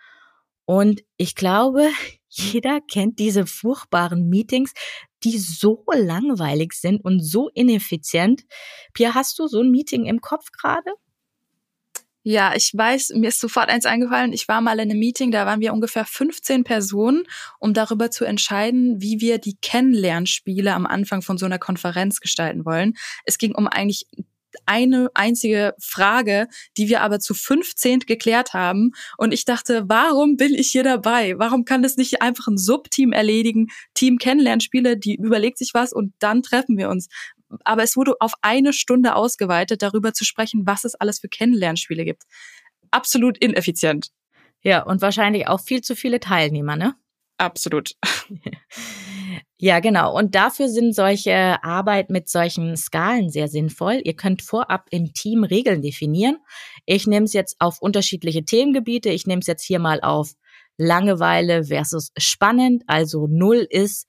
Und 0.65 1.01
ich 1.15 1.33
glaube, 1.33 1.87
jeder 2.27 2.81
kennt 2.91 3.19
diese 3.19 3.45
furchtbaren 3.45 4.27
Meetings, 4.27 4.73
die 5.23 5.37
so 5.37 5.85
langweilig 5.93 6.73
sind 6.73 7.05
und 7.05 7.21
so 7.21 7.47
ineffizient. 7.53 8.43
Pia, 8.93 9.15
hast 9.15 9.39
du 9.39 9.47
so 9.47 9.61
ein 9.61 9.71
Meeting 9.71 10.07
im 10.07 10.19
Kopf 10.19 10.51
gerade? 10.51 10.91
Ja, 12.31 12.53
ich 12.55 12.71
weiß, 12.75 13.13
mir 13.15 13.29
ist 13.29 13.39
sofort 13.39 13.69
eins 13.69 13.87
eingefallen. 13.87 14.33
Ich 14.33 14.47
war 14.47 14.61
mal 14.61 14.77
in 14.79 14.91
einem 14.91 14.99
Meeting, 14.99 15.31
da 15.31 15.47
waren 15.47 15.61
wir 15.61 15.73
ungefähr 15.73 16.05
15 16.05 16.63
Personen, 16.63 17.23
um 17.57 17.73
darüber 17.73 18.11
zu 18.11 18.23
entscheiden, 18.23 19.01
wie 19.01 19.19
wir 19.19 19.39
die 19.39 19.57
Kennenlernspiele 19.59 20.71
am 20.75 20.85
Anfang 20.85 21.23
von 21.23 21.39
so 21.39 21.47
einer 21.47 21.57
Konferenz 21.57 22.19
gestalten 22.19 22.65
wollen. 22.65 22.93
Es 23.25 23.39
ging 23.39 23.55
um 23.55 23.65
eigentlich 23.67 24.05
eine 24.67 25.09
einzige 25.15 25.73
Frage, 25.79 26.47
die 26.77 26.87
wir 26.87 27.01
aber 27.01 27.19
zu 27.19 27.33
15 27.33 28.01
geklärt 28.01 28.53
haben. 28.53 28.91
Und 29.17 29.33
ich 29.33 29.43
dachte, 29.45 29.85
warum 29.87 30.37
bin 30.37 30.53
ich 30.53 30.69
hier 30.69 30.83
dabei? 30.83 31.33
Warum 31.39 31.65
kann 31.65 31.81
das 31.81 31.97
nicht 31.97 32.21
einfach 32.21 32.45
ein 32.45 32.59
Subteam 32.59 33.11
erledigen? 33.11 33.69
Team 33.95 34.19
Kennenlernspiele, 34.19 34.97
die 34.97 35.15
überlegt 35.15 35.57
sich 35.57 35.71
was 35.73 35.93
und 35.93 36.13
dann 36.19 36.43
treffen 36.43 36.77
wir 36.77 36.89
uns 36.89 37.07
aber 37.63 37.83
es 37.83 37.95
wurde 37.95 38.15
auf 38.19 38.33
eine 38.41 38.73
Stunde 38.73 39.15
ausgeweitet, 39.15 39.81
darüber 39.81 40.13
zu 40.13 40.25
sprechen, 40.25 40.65
was 40.65 40.83
es 40.83 40.95
alles 40.95 41.19
für 41.19 41.29
Kennenlernspiele 41.29 42.05
gibt. 42.05 42.23
Absolut 42.91 43.37
ineffizient. 43.37 44.09
Ja, 44.61 44.83
und 44.83 45.01
wahrscheinlich 45.01 45.47
auch 45.47 45.61
viel 45.61 45.81
zu 45.81 45.95
viele 45.95 46.19
Teilnehmer, 46.19 46.75
ne? 46.75 46.95
Absolut. 47.37 47.95
Ja, 49.61 49.81
genau. 49.81 50.17
Und 50.17 50.35
dafür 50.35 50.69
sind 50.69 50.95
solche 50.95 51.61
Arbeit 51.63 52.09
mit 52.09 52.29
solchen 52.29 52.77
Skalen 52.77 53.29
sehr 53.29 53.49
sinnvoll. 53.49 53.99
Ihr 54.05 54.15
könnt 54.15 54.41
vorab 54.41 54.85
im 54.89 55.11
Team 55.11 55.43
Regeln 55.43 55.81
definieren. 55.81 56.37
Ich 56.85 57.07
nehme 57.07 57.25
es 57.25 57.33
jetzt 57.33 57.57
auf 57.59 57.81
unterschiedliche 57.81 58.45
Themengebiete. 58.45 59.09
Ich 59.09 59.27
nehme 59.27 59.41
es 59.41 59.47
jetzt 59.47 59.65
hier 59.65 59.79
mal 59.79 59.99
auf 59.99 60.31
Langeweile 60.77 61.65
versus 61.65 62.13
spannend. 62.17 62.83
Also 62.87 63.27
null 63.27 63.67
ist, 63.69 64.07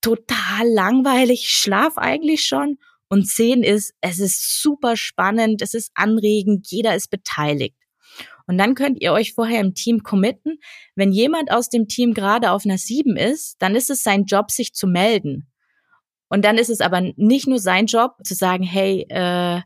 total 0.00 0.68
langweilig, 0.68 1.48
schlaf 1.48 1.98
eigentlich 1.98 2.44
schon. 2.44 2.78
Und 3.08 3.26
zehn 3.28 3.62
ist, 3.62 3.94
es 4.00 4.18
ist 4.18 4.60
super 4.60 4.96
spannend, 4.96 5.62
es 5.62 5.74
ist 5.74 5.92
anregend, 5.94 6.66
jeder 6.70 6.96
ist 6.96 7.10
beteiligt. 7.10 7.76
Und 8.46 8.58
dann 8.58 8.74
könnt 8.74 9.00
ihr 9.00 9.12
euch 9.12 9.34
vorher 9.34 9.60
im 9.60 9.74
Team 9.74 10.02
committen. 10.02 10.58
Wenn 10.94 11.12
jemand 11.12 11.50
aus 11.50 11.68
dem 11.68 11.88
Team 11.88 12.14
gerade 12.14 12.50
auf 12.52 12.64
einer 12.64 12.78
sieben 12.78 13.16
ist, 13.16 13.56
dann 13.60 13.74
ist 13.74 13.90
es 13.90 14.02
sein 14.02 14.24
Job, 14.24 14.50
sich 14.50 14.72
zu 14.72 14.86
melden. 14.86 15.50
Und 16.28 16.44
dann 16.44 16.58
ist 16.58 16.70
es 16.70 16.80
aber 16.80 17.00
nicht 17.16 17.46
nur 17.46 17.58
sein 17.58 17.86
Job 17.86 18.16
zu 18.24 18.34
sagen, 18.34 18.64
hey, 18.64 19.06
äh, 19.08 19.60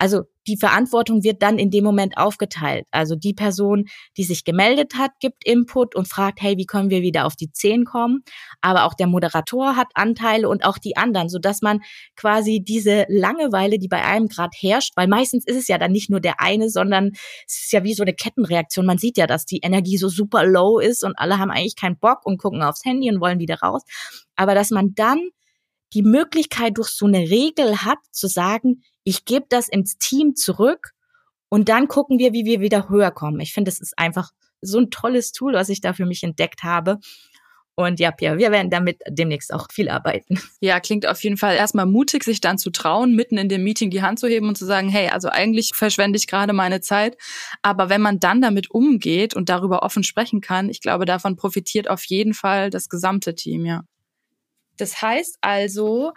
also 0.00 0.22
die 0.46 0.56
Verantwortung 0.56 1.22
wird 1.22 1.42
dann 1.42 1.58
in 1.58 1.70
dem 1.70 1.84
Moment 1.84 2.16
aufgeteilt. 2.16 2.86
Also 2.90 3.16
die 3.16 3.34
Person, 3.34 3.84
die 4.16 4.24
sich 4.24 4.44
gemeldet 4.44 4.94
hat, 4.96 5.10
gibt 5.20 5.44
Input 5.44 5.94
und 5.94 6.08
fragt, 6.08 6.40
hey, 6.40 6.56
wie 6.56 6.64
können 6.64 6.88
wir 6.88 7.02
wieder 7.02 7.26
auf 7.26 7.36
die 7.36 7.52
10 7.52 7.84
kommen? 7.84 8.24
Aber 8.62 8.86
auch 8.86 8.94
der 8.94 9.06
Moderator 9.06 9.76
hat 9.76 9.88
Anteile 9.94 10.48
und 10.48 10.64
auch 10.64 10.78
die 10.78 10.96
anderen, 10.96 11.28
so 11.28 11.38
dass 11.38 11.60
man 11.60 11.80
quasi 12.16 12.64
diese 12.66 13.04
Langeweile, 13.08 13.78
die 13.78 13.88
bei 13.88 14.02
einem 14.02 14.28
gerade 14.28 14.56
herrscht, 14.58 14.94
weil 14.96 15.06
meistens 15.06 15.46
ist 15.46 15.58
es 15.58 15.68
ja 15.68 15.76
dann 15.76 15.92
nicht 15.92 16.08
nur 16.08 16.20
der 16.20 16.40
eine, 16.40 16.70
sondern 16.70 17.10
es 17.46 17.64
ist 17.64 17.72
ja 17.72 17.84
wie 17.84 17.92
so 17.92 18.02
eine 18.02 18.14
Kettenreaktion. 18.14 18.86
Man 18.86 18.96
sieht 18.96 19.18
ja, 19.18 19.26
dass 19.26 19.44
die 19.44 19.60
Energie 19.62 19.98
so 19.98 20.08
super 20.08 20.46
low 20.46 20.78
ist 20.78 21.04
und 21.04 21.12
alle 21.18 21.38
haben 21.38 21.50
eigentlich 21.50 21.76
keinen 21.76 21.98
Bock 21.98 22.24
und 22.24 22.38
gucken 22.38 22.62
aufs 22.62 22.86
Handy 22.86 23.10
und 23.10 23.20
wollen 23.20 23.38
wieder 23.38 23.58
raus. 23.60 23.82
Aber 24.34 24.54
dass 24.54 24.70
man 24.70 24.94
dann 24.94 25.20
die 25.92 26.02
Möglichkeit 26.02 26.78
durch 26.78 26.88
so 26.88 27.06
eine 27.06 27.18
Regel 27.18 27.84
hat, 27.84 27.98
zu 28.12 28.28
sagen, 28.28 28.82
ich 29.04 29.24
gebe 29.24 29.46
das 29.48 29.68
ins 29.68 29.98
Team 29.98 30.36
zurück 30.36 30.92
und 31.48 31.68
dann 31.68 31.88
gucken 31.88 32.18
wir, 32.18 32.32
wie 32.32 32.44
wir 32.44 32.60
wieder 32.60 32.88
höher 32.88 33.10
kommen. 33.10 33.40
Ich 33.40 33.52
finde, 33.52 33.70
das 33.70 33.80
ist 33.80 33.98
einfach 33.98 34.30
so 34.60 34.78
ein 34.78 34.90
tolles 34.90 35.32
Tool, 35.32 35.54
was 35.54 35.68
ich 35.68 35.80
da 35.80 35.92
für 35.92 36.06
mich 36.06 36.22
entdeckt 36.22 36.62
habe. 36.62 36.98
Und 37.74 37.98
ja, 37.98 38.10
Pia, 38.10 38.36
wir 38.36 38.50
werden 38.50 38.70
damit 38.70 39.00
demnächst 39.08 39.54
auch 39.54 39.66
viel 39.72 39.88
arbeiten. 39.88 40.38
Ja, 40.60 40.78
klingt 40.78 41.06
auf 41.06 41.22
jeden 41.24 41.38
Fall 41.38 41.56
erstmal 41.56 41.86
mutig, 41.86 42.22
sich 42.24 42.42
dann 42.42 42.58
zu 42.58 42.70
trauen, 42.70 43.16
mitten 43.16 43.38
in 43.38 43.48
dem 43.48 43.64
Meeting 43.64 43.90
die 43.90 44.02
Hand 44.02 44.18
zu 44.18 44.28
heben 44.28 44.46
und 44.48 44.58
zu 44.58 44.66
sagen, 44.66 44.90
hey, 44.90 45.08
also 45.08 45.30
eigentlich 45.30 45.72
verschwende 45.74 46.18
ich 46.18 46.26
gerade 46.26 46.52
meine 46.52 46.82
Zeit. 46.82 47.16
Aber 47.62 47.88
wenn 47.88 48.02
man 48.02 48.20
dann 48.20 48.42
damit 48.42 48.70
umgeht 48.70 49.34
und 49.34 49.48
darüber 49.48 49.82
offen 49.82 50.02
sprechen 50.02 50.42
kann, 50.42 50.68
ich 50.68 50.82
glaube, 50.82 51.06
davon 51.06 51.36
profitiert 51.36 51.88
auf 51.88 52.04
jeden 52.04 52.34
Fall 52.34 52.68
das 52.68 52.90
gesamte 52.90 53.34
Team, 53.34 53.64
ja. 53.64 53.82
Das 54.76 55.00
heißt 55.00 55.38
also, 55.40 56.12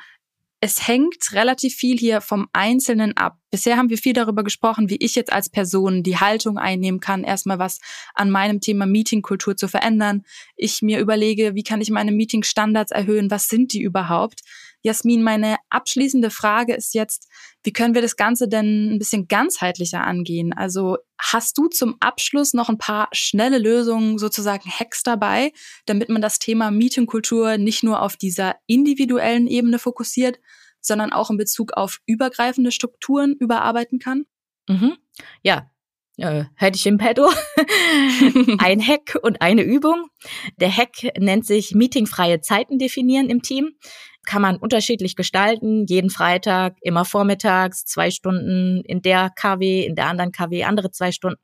es 0.64 0.88
hängt 0.88 1.34
relativ 1.34 1.76
viel 1.76 1.98
hier 1.98 2.22
vom 2.22 2.48
Einzelnen 2.54 3.18
ab. 3.18 3.38
Bisher 3.52 3.76
haben 3.76 3.90
wir 3.90 3.98
viel 3.98 4.14
darüber 4.14 4.46
gesprochen, 4.46 4.90
wie 4.90 4.96
ich 4.96 5.14
jetzt 5.14 5.34
als 5.34 5.50
Person 5.50 6.04
die 6.04 6.16
Haltung 6.16 6.58
einnehmen 6.58 7.02
kann, 7.02 7.26
erstmal 7.26 7.60
was 7.60 7.82
an 8.14 8.32
meinem 8.32 8.62
Thema 8.62 8.86
Meetingkultur 8.86 9.58
zu 9.58 9.68
verändern. 9.68 10.24
Ich 10.56 10.82
mir 10.82 11.02
überlege, 11.02 11.54
wie 11.54 11.64
kann 11.64 11.82
ich 11.82 11.90
meine 11.90 12.14
Meetingstandards 12.14 12.94
erhöhen? 12.94 13.30
Was 13.30 13.50
sind 13.50 13.74
die 13.74 13.82
überhaupt? 13.82 14.40
Jasmin, 14.84 15.24
meine 15.24 15.56
abschließende 15.70 16.30
Frage 16.30 16.74
ist 16.76 16.94
jetzt, 16.94 17.30
wie 17.64 17.72
können 17.72 17.96
wir 17.96 18.02
das 18.02 18.18
Ganze 18.18 18.50
denn 18.50 18.94
ein 18.94 19.00
bisschen 19.00 19.28
ganzheitlicher 19.30 20.04
angehen? 20.04 20.52
Also 20.54 20.98
hast 21.18 21.58
du 21.58 21.70
zum 21.70 21.96
Abschluss 22.02 22.54
noch 22.54 22.68
ein 22.68 22.78
paar 22.78 23.08
schnelle 23.14 23.60
Lösungen, 23.60 24.18
sozusagen 24.18 24.70
Hacks 24.70 25.02
dabei, 25.02 25.54
damit 25.86 26.10
man 26.10 26.22
das 26.22 26.38
Thema 26.38 26.70
Meetingkultur 26.70 27.58
nicht 27.58 27.84
nur 27.84 28.02
auf 28.02 28.18
dieser 28.18 28.56
individuellen 28.68 29.48
Ebene 29.48 29.80
fokussiert, 29.80 30.40
sondern 30.82 31.14
auch 31.14 31.32
in 31.32 31.38
Bezug 31.38 31.74
auf 31.74 32.00
übergreifende 32.06 32.74
Strukturen 32.74 33.34
überarbeiten 33.40 34.00
kann? 34.00 34.26
Mhm. 34.68 34.98
Ja, 35.44 35.70
äh, 36.18 36.44
hätte 36.56 36.78
ich 36.78 36.86
im 36.86 36.98
Pedo. 36.98 37.28
ein 38.60 38.86
Hack 38.86 39.18
und 39.24 39.42
eine 39.42 39.64
Übung. 39.64 40.10
Der 40.58 40.76
Hack 40.76 41.18
nennt 41.18 41.46
sich 41.46 41.74
meetingfreie 41.74 42.42
Zeiten 42.42 42.78
definieren 42.78 43.30
im 43.30 43.42
Team 43.42 43.72
kann 44.26 44.42
man 44.42 44.58
unterschiedlich 44.58 45.16
gestalten. 45.16 45.86
Jeden 45.88 46.10
Freitag, 46.10 46.78
immer 46.82 47.06
vormittags, 47.06 47.86
zwei 47.86 48.10
Stunden 48.12 48.82
in 48.86 49.02
der 49.02 49.30
KW, 49.36 49.86
in 49.86 49.96
der 49.96 50.08
anderen 50.08 50.32
KW, 50.32 50.64
andere 50.64 50.92
zwei 50.92 51.12
Stunden. 51.12 51.40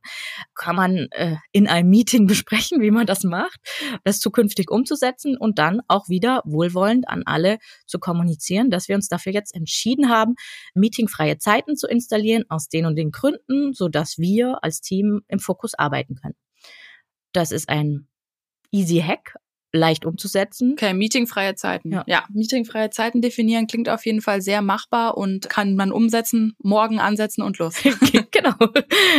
Kann 0.56 0.76
man 0.76 1.08
äh, 1.12 1.36
in 1.52 1.68
einem 1.68 1.90
Meeting 1.90 2.28
besprechen, 2.28 2.82
wie 2.82 2.92
man 2.92 3.06
das 3.06 3.24
macht, 3.24 3.60
das 4.04 4.20
zukünftig 4.20 4.70
umzusetzen 4.72 5.38
und 5.38 5.60
dann 5.60 5.82
auch 5.88 6.10
wieder 6.10 6.42
wohlwollend 6.46 7.08
an 7.08 7.24
alle 7.26 7.60
zu 7.86 8.00
kommunizieren, 8.00 8.70
dass 8.70 8.88
wir 8.88 8.96
uns 8.96 9.08
dafür 9.08 9.34
jetzt 9.34 9.56
entschieden 9.56 10.10
haben, 10.10 10.36
meetingfreie 10.74 11.38
Zeiten 11.38 11.76
zu 11.76 11.88
installieren 11.88 12.46
aus 12.50 12.70
den 12.70 12.86
und 12.86 12.96
den 12.96 13.12
Gründen, 13.12 13.74
so 13.74 13.90
dass 13.90 14.18
wir 14.18 14.64
als 14.64 14.82
Team 14.82 15.22
im 15.28 15.40
Fokus 15.40 15.74
arbeiten 15.74 16.16
können. 16.16 16.36
Das 17.34 17.52
ist 17.52 17.70
ein 17.70 18.08
Easy 18.72 19.00
Hack, 19.00 19.36
leicht 19.72 20.06
umzusetzen. 20.06 20.74
Okay, 20.74 20.94
meetingfreie 20.94 21.56
Zeiten. 21.56 21.92
Ja. 21.92 22.04
ja, 22.08 22.26
meetingfreie 22.34 22.90
Zeiten 22.90 23.22
definieren 23.22 23.68
klingt 23.68 23.90
auf 23.90 24.06
jeden 24.06 24.22
Fall 24.22 24.42
sehr 24.42 24.62
machbar 24.62 25.18
und 25.18 25.50
kann 25.50 25.76
man 25.76 25.92
umsetzen, 25.92 26.56
morgen 26.62 27.00
ansetzen 27.00 27.42
und 27.42 27.58
los. 27.58 27.76
genau. 28.32 28.56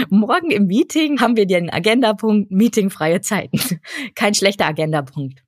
Morgen 0.08 0.50
im 0.50 0.66
Meeting 0.66 1.20
haben 1.20 1.36
wir 1.36 1.46
den 1.46 1.70
Agendapunkt 1.70 2.50
meetingfreie 2.50 3.20
Zeiten. 3.20 3.60
Kein 4.14 4.34
schlechter 4.34 4.66
Agendapunkt. 4.66 5.42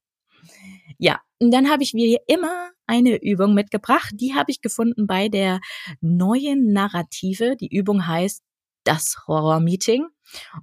Ja, 0.99 1.21
und 1.41 1.53
dann 1.53 1.69
habe 1.69 1.83
ich 1.83 1.95
wie 1.95 2.19
immer 2.29 2.71
eine 2.87 3.21
Übung 3.23 3.55
mitgebracht. 3.55 4.13
Die 4.15 4.35
habe 4.35 4.51
ich 4.51 4.61
gefunden 4.61 5.07
bei 5.07 5.29
der 5.29 5.61
neuen 6.01 6.73
Narrative. 6.73 7.57
Die 7.57 7.75
Übung 7.75 8.07
heißt 8.07 8.45
das 8.85 9.17
Horror-Meeting. 9.27 10.07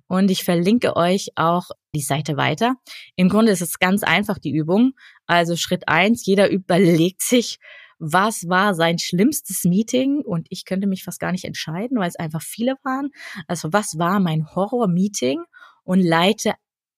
Und 0.07 0.31
ich 0.31 0.43
verlinke 0.43 0.95
euch 0.95 1.29
auch 1.35 1.69
die 1.93 2.01
Seite 2.01 2.37
weiter. 2.37 2.75
Im 3.15 3.29
Grunde 3.29 3.51
ist 3.51 3.61
es 3.61 3.79
ganz 3.79 4.03
einfach, 4.03 4.39
die 4.39 4.51
Übung. 4.51 4.93
Also 5.27 5.55
Schritt 5.55 5.87
eins, 5.87 6.25
jeder 6.25 6.49
überlegt 6.49 7.21
sich, 7.21 7.59
was 7.99 8.47
war 8.47 8.73
sein 8.73 8.97
schlimmstes 8.97 9.65
Meeting? 9.65 10.21
Und 10.21 10.47
ich 10.49 10.65
könnte 10.65 10.87
mich 10.87 11.03
fast 11.03 11.19
gar 11.19 11.31
nicht 11.31 11.45
entscheiden, 11.45 11.99
weil 11.99 12.07
es 12.07 12.15
einfach 12.15 12.41
viele 12.41 12.75
waren. 12.83 13.09
Also 13.47 13.73
was 13.73 13.97
war 13.99 14.19
mein 14.19 14.47
Horror-Meeting? 14.55 15.43
Und 15.83 16.01
leite 16.01 16.53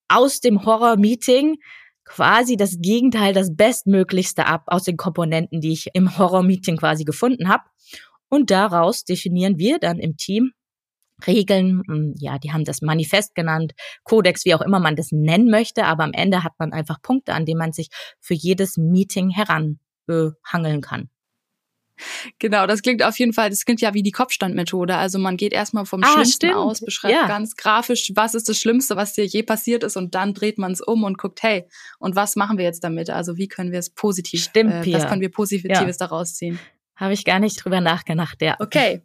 aus 0.08 0.42
dem 0.42 0.66
Horror-Meeting 0.66 1.58
quasi 2.04 2.58
das 2.58 2.78
Gegenteil, 2.80 3.34
das 3.34 3.56
Bestmöglichste 3.56 4.46
ab 4.46 4.64
aus 4.68 4.84
den 4.84 4.98
Komponenten, 4.98 5.62
die 5.62 5.72
ich 5.72 5.88
im 5.94 6.18
Horror-Meeting 6.18 6.78
quasi 6.78 7.04
gefunden 7.04 7.48
habe. 7.48 7.64
Und 8.30 8.52
daraus 8.52 9.04
definieren 9.04 9.58
wir 9.58 9.80
dann 9.80 10.00
im 10.00 10.18
Team, 10.18 10.52
Regeln, 11.28 11.84
hm, 11.88 12.16
ja, 12.18 12.38
die 12.38 12.52
haben 12.52 12.66
das 12.66 12.82
Manifest 12.82 13.36
genannt, 13.36 13.74
Kodex, 14.04 14.46
wie 14.46 14.56
auch 14.56 14.62
immer 14.62 14.80
man 14.80 14.96
das 14.96 15.12
nennen 15.12 15.50
möchte, 15.50 15.86
aber 15.86 16.04
am 16.04 16.14
Ende 16.14 16.44
hat 16.44 16.54
man 16.60 16.74
einfach 16.74 17.02
Punkte, 17.02 17.34
an 17.34 17.46
denen 17.46 17.60
man 17.60 17.74
sich 17.74 17.90
für 18.20 18.34
jedes 18.34 18.78
Meeting 18.78 19.30
heranhangeln 19.30 20.82
kann. 20.82 21.10
Genau, 22.40 22.66
das 22.66 22.82
klingt 22.82 23.04
auf 23.04 23.18
jeden 23.20 23.34
Fall, 23.34 23.50
das 23.50 23.66
klingt 23.66 23.82
ja 23.82 23.94
wie 23.94 24.04
die 24.04 24.12
Kopfstandmethode. 24.12 24.96
Also 24.96 25.20
man 25.20 25.38
geht 25.38 25.54
erstmal 25.54 25.86
vom 25.86 26.04
ah, 26.04 26.08
Schlimmsten 26.14 26.48
stimmt. 26.48 26.56
aus, 26.56 26.82
beschreibt 26.82 27.14
ja. 27.14 27.28
ganz 27.28 27.56
grafisch, 27.56 28.12
was 28.16 28.36
ist 28.36 28.50
das 28.50 28.58
Schlimmste, 28.58 28.96
was 28.96 29.14
dir 29.14 29.26
je 29.26 29.44
passiert 29.44 29.84
ist 29.84 29.98
und 29.98 30.16
dann 30.16 30.34
dreht 30.34 30.58
man 30.58 30.72
es 30.72 30.82
um 30.82 31.04
und 31.04 31.18
guckt, 31.18 31.44
hey, 31.44 31.68
und 32.00 32.16
was 32.16 32.36
machen 32.36 32.58
wir 32.58 32.66
jetzt 32.66 32.84
damit? 32.84 33.10
Also 33.10 33.38
wie 33.38 33.48
können 33.48 33.72
wir 33.72 33.80
es 33.80 33.90
positiv, 33.90 34.44
stimmt, 34.44 34.88
äh, 34.88 34.94
was 34.94 35.08
können 35.08 35.22
wir 35.22 35.32
Positives 35.32 35.70
ja. 35.80 36.08
daraus 36.08 36.34
ziehen? 36.34 36.60
Habe 36.96 37.14
ich 37.14 37.26
gar 37.26 37.40
nicht 37.40 37.64
drüber 37.64 37.82
nachgedacht, 37.82 38.42
ja. 38.42 38.56
Okay. 38.60 39.02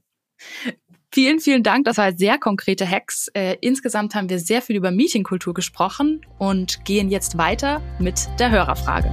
Vielen, 1.12 1.40
vielen 1.40 1.62
Dank. 1.62 1.84
Das 1.84 1.98
war 1.98 2.12
sehr 2.12 2.38
konkrete 2.38 2.88
Hacks. 2.88 3.28
Äh, 3.32 3.56
insgesamt 3.60 4.14
haben 4.14 4.28
wir 4.28 4.38
sehr 4.38 4.60
viel 4.60 4.76
über 4.76 4.90
Meetingkultur 4.90 5.54
gesprochen 5.54 6.20
und 6.38 6.84
gehen 6.84 7.10
jetzt 7.10 7.38
weiter 7.38 7.80
mit 7.98 8.28
der 8.38 8.50
Hörerfrage. 8.50 9.10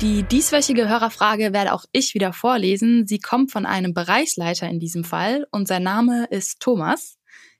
Die 0.00 0.22
dieswöchige 0.22 0.88
Hörerfrage 0.88 1.52
werde 1.52 1.72
auch 1.72 1.84
ich 1.90 2.14
wieder 2.14 2.32
vorlesen. 2.32 3.08
Sie 3.08 3.18
kommt 3.18 3.50
von 3.50 3.66
einem 3.66 3.94
Bereichsleiter 3.94 4.68
in 4.68 4.78
diesem 4.78 5.02
Fall 5.02 5.44
und 5.50 5.66
sein 5.66 5.82
Name 5.82 6.26
ist 6.30 6.60
Thomas. 6.60 7.18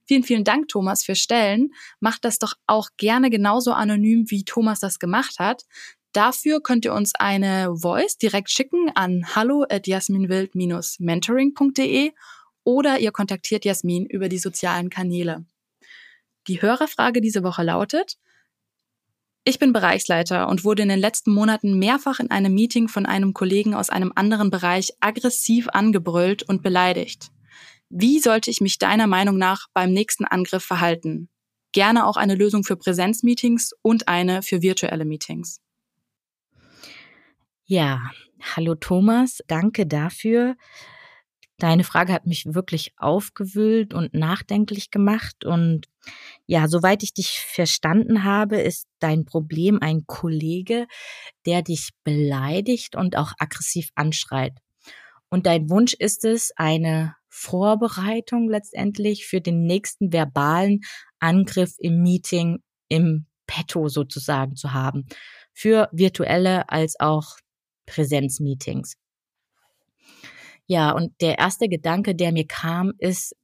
Vielen, 0.08 0.22
vielen 0.22 0.44
Dank, 0.44 0.68
Thomas, 0.68 1.04
für 1.04 1.14
Stellen. 1.16 1.74
Macht 2.00 2.24
das 2.24 2.38
doch 2.38 2.54
auch 2.66 2.90
gerne 2.96 3.28
genauso 3.28 3.72
anonym, 3.72 4.30
wie 4.30 4.44
Thomas 4.44 4.80
das 4.80 5.00
gemacht 5.00 5.40
hat. 5.40 5.64
Dafür 6.12 6.60
könnt 6.62 6.84
ihr 6.84 6.94
uns 6.94 7.14
eine 7.14 7.74
Voice 7.76 8.16
direkt 8.16 8.50
schicken 8.50 8.90
an 8.94 9.34
hallo 9.34 9.64
at 9.68 9.86
jasminwild-mentoring.de 9.86 12.12
oder 12.64 12.98
ihr 12.98 13.12
kontaktiert 13.12 13.64
Jasmin 13.64 14.06
über 14.06 14.28
die 14.28 14.38
sozialen 14.38 14.90
Kanäle. 14.90 15.46
Die 16.46 16.60
Hörerfrage 16.62 17.20
diese 17.20 17.42
Woche 17.42 17.62
lautet, 17.62 18.16
ich 19.44 19.58
bin 19.58 19.72
Bereichsleiter 19.72 20.48
und 20.48 20.64
wurde 20.64 20.82
in 20.82 20.90
den 20.90 20.98
letzten 20.98 21.32
Monaten 21.32 21.78
mehrfach 21.78 22.20
in 22.20 22.30
einem 22.30 22.52
Meeting 22.52 22.88
von 22.88 23.06
einem 23.06 23.32
Kollegen 23.32 23.74
aus 23.74 23.88
einem 23.88 24.12
anderen 24.14 24.50
Bereich 24.50 24.92
aggressiv 25.00 25.68
angebrüllt 25.70 26.42
und 26.42 26.62
beleidigt. 26.62 27.30
Wie 27.88 28.20
sollte 28.20 28.50
ich 28.50 28.60
mich 28.60 28.76
deiner 28.76 29.06
Meinung 29.06 29.38
nach 29.38 29.68
beim 29.72 29.92
nächsten 29.92 30.26
Angriff 30.26 30.64
verhalten? 30.64 31.30
Gerne 31.72 32.06
auch 32.06 32.18
eine 32.18 32.34
Lösung 32.34 32.62
für 32.62 32.76
Präsenzmeetings 32.76 33.72
und 33.80 34.08
eine 34.08 34.42
für 34.42 34.60
virtuelle 34.60 35.06
Meetings. 35.06 35.62
Ja, 37.70 38.12
hallo 38.40 38.76
Thomas, 38.76 39.42
danke 39.46 39.86
dafür. 39.86 40.56
Deine 41.58 41.84
Frage 41.84 42.14
hat 42.14 42.24
mich 42.24 42.46
wirklich 42.54 42.94
aufgewühlt 42.96 43.92
und 43.92 44.14
nachdenklich 44.14 44.90
gemacht. 44.90 45.44
Und 45.44 45.86
ja, 46.46 46.66
soweit 46.66 47.02
ich 47.02 47.12
dich 47.12 47.40
verstanden 47.40 48.24
habe, 48.24 48.56
ist 48.56 48.88
dein 49.00 49.26
Problem 49.26 49.80
ein 49.82 50.06
Kollege, 50.06 50.86
der 51.44 51.60
dich 51.60 51.90
beleidigt 52.04 52.96
und 52.96 53.18
auch 53.18 53.32
aggressiv 53.38 53.90
anschreit. 53.96 54.54
Und 55.28 55.44
dein 55.44 55.68
Wunsch 55.68 55.92
ist 55.92 56.24
es, 56.24 56.52
eine 56.56 57.16
Vorbereitung 57.28 58.48
letztendlich 58.48 59.26
für 59.26 59.42
den 59.42 59.66
nächsten 59.66 60.10
verbalen 60.10 60.80
Angriff 61.18 61.74
im 61.76 62.00
Meeting 62.00 62.62
im 62.88 63.26
Petto 63.46 63.88
sozusagen 63.88 64.56
zu 64.56 64.72
haben. 64.72 65.04
Für 65.52 65.90
virtuelle 65.92 66.70
als 66.70 66.98
auch 66.98 67.36
Präsenzmeetings. 67.88 68.96
Ja, 70.66 70.90
und 70.90 71.12
der 71.20 71.38
erste 71.38 71.68
Gedanke, 71.68 72.14
der 72.14 72.32
mir 72.32 72.46
kam, 72.46 72.92
ist, 72.98 73.34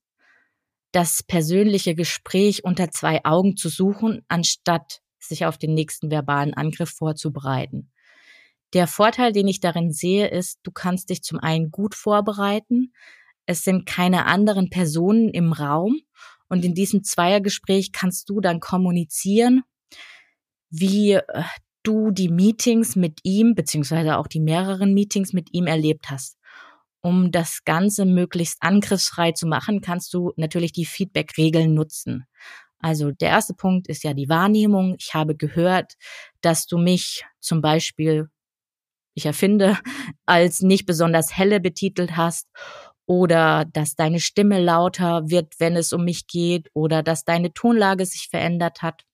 das 0.92 1.24
persönliche 1.24 1.96
Gespräch 1.96 2.62
unter 2.62 2.90
zwei 2.92 3.24
Augen 3.24 3.57
zu 3.57 3.68
suchen, 3.68 4.22
anstatt 4.28 5.00
sich 5.18 5.44
auf 5.44 5.59
den 5.59 5.74
nächsten 5.74 6.11
verbalen 6.11 6.54
Angriff 6.54 6.90
vorzubereiten. 6.90 7.90
Der 8.74 8.87
Vorteil, 8.87 9.33
den 9.33 9.48
ich 9.48 9.59
darin 9.59 9.90
sehe, 9.90 10.28
ist, 10.28 10.61
du 10.62 10.70
kannst 10.70 11.11
dich 11.11 11.22
zum 11.22 11.40
einen 11.40 11.70
gut 11.70 11.96
vorbereiten. 11.96 12.92
Es 13.46 13.62
sind 13.62 13.87
keine 13.87 14.26
anderen 14.26 14.70
Personen 14.70 15.30
im 15.30 15.52
Raum. 15.52 16.00
Und 16.48 16.64
in 16.64 16.74
diesem 16.74 17.02
Zweiergespräch 17.02 17.90
kannst 17.90 18.28
du 18.28 18.40
dann 18.40 18.61
kommunizieren, 18.61 19.62
wie 20.70 21.12
äh, 21.12 21.22
du 21.85 22.11
die 22.11 22.29
Meetings 22.29 22.97
mit 22.97 23.20
ihm, 23.23 23.55
beziehungsweise 23.55 24.18
auch 24.18 24.27
die 24.27 24.40
mehreren 24.40 24.94
Meetings 24.94 25.33
mit 25.33 25.53
ihm 25.53 25.66
erlebt 25.66 26.11
hast. 26.11 26.37
Um 27.01 27.31
das 27.31 27.64
Ganze 27.64 28.07
möglichst 28.07 28.57
angriffsfrei 28.61 29.33
zu 29.33 29.47
machen, 29.47 29.83
kannst 29.83 30.12
du 30.14 30.33
natürlich 30.37 30.73
die 30.73 30.87
Feedback-Regeln 30.87 31.75
nutzen. 31.75 32.27
Also 32.79 33.12
der 33.12 33.29
erste 33.29 33.55
Punkt 33.55 33.88
ist 33.88 34.05
ja 34.05 34.14
die 34.14 34.29
Wahrnehmung. 34.29 34.97
Ich 34.99 35.14
habe 35.14 35.37
gehört, 35.37 35.94
dass 36.40 36.66
du 36.66 36.79
mich 36.79 37.25
zum 37.40 37.61
Beispiel, 37.61 38.29
ich 39.14 39.27
erfinde, 39.27 39.79
als 40.27 40.61
nicht 40.62 40.87
besonders 40.87 41.37
helle 41.37 41.61
betitelt 41.61 42.16
hast 42.16 42.49
oder 43.07 43.64
dass 43.66 43.97
deine 43.97 44.20
Stimme 44.20 44.62
lauter 44.62 45.29
wird, 45.29 45.55
wenn 45.59 45.77
es 45.77 45.92
um 45.92 46.05
mich 46.05 46.27
geht 46.27 46.68
oder 46.73 47.03
dass 47.03 47.25
deine 47.25 47.53
Tonlage 47.53 48.07
sich 48.07 48.29
verändert 48.31 48.83
hat. 48.83 49.05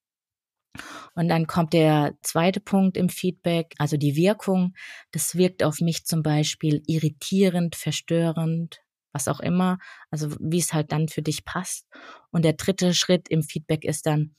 Und 1.14 1.28
dann 1.28 1.46
kommt 1.46 1.72
der 1.72 2.14
zweite 2.22 2.60
Punkt 2.60 2.96
im 2.96 3.08
Feedback, 3.08 3.74
also 3.78 3.96
die 3.96 4.16
Wirkung. 4.16 4.74
Das 5.12 5.34
wirkt 5.34 5.62
auf 5.62 5.80
mich 5.80 6.04
zum 6.04 6.22
Beispiel 6.22 6.82
irritierend, 6.86 7.76
verstörend, 7.76 8.80
was 9.12 9.28
auch 9.28 9.40
immer, 9.40 9.78
also 10.10 10.28
wie 10.38 10.58
es 10.58 10.72
halt 10.72 10.92
dann 10.92 11.08
für 11.08 11.22
dich 11.22 11.44
passt. 11.44 11.86
Und 12.30 12.44
der 12.44 12.52
dritte 12.52 12.94
Schritt 12.94 13.28
im 13.28 13.42
Feedback 13.42 13.84
ist 13.84 14.06
dann, 14.06 14.34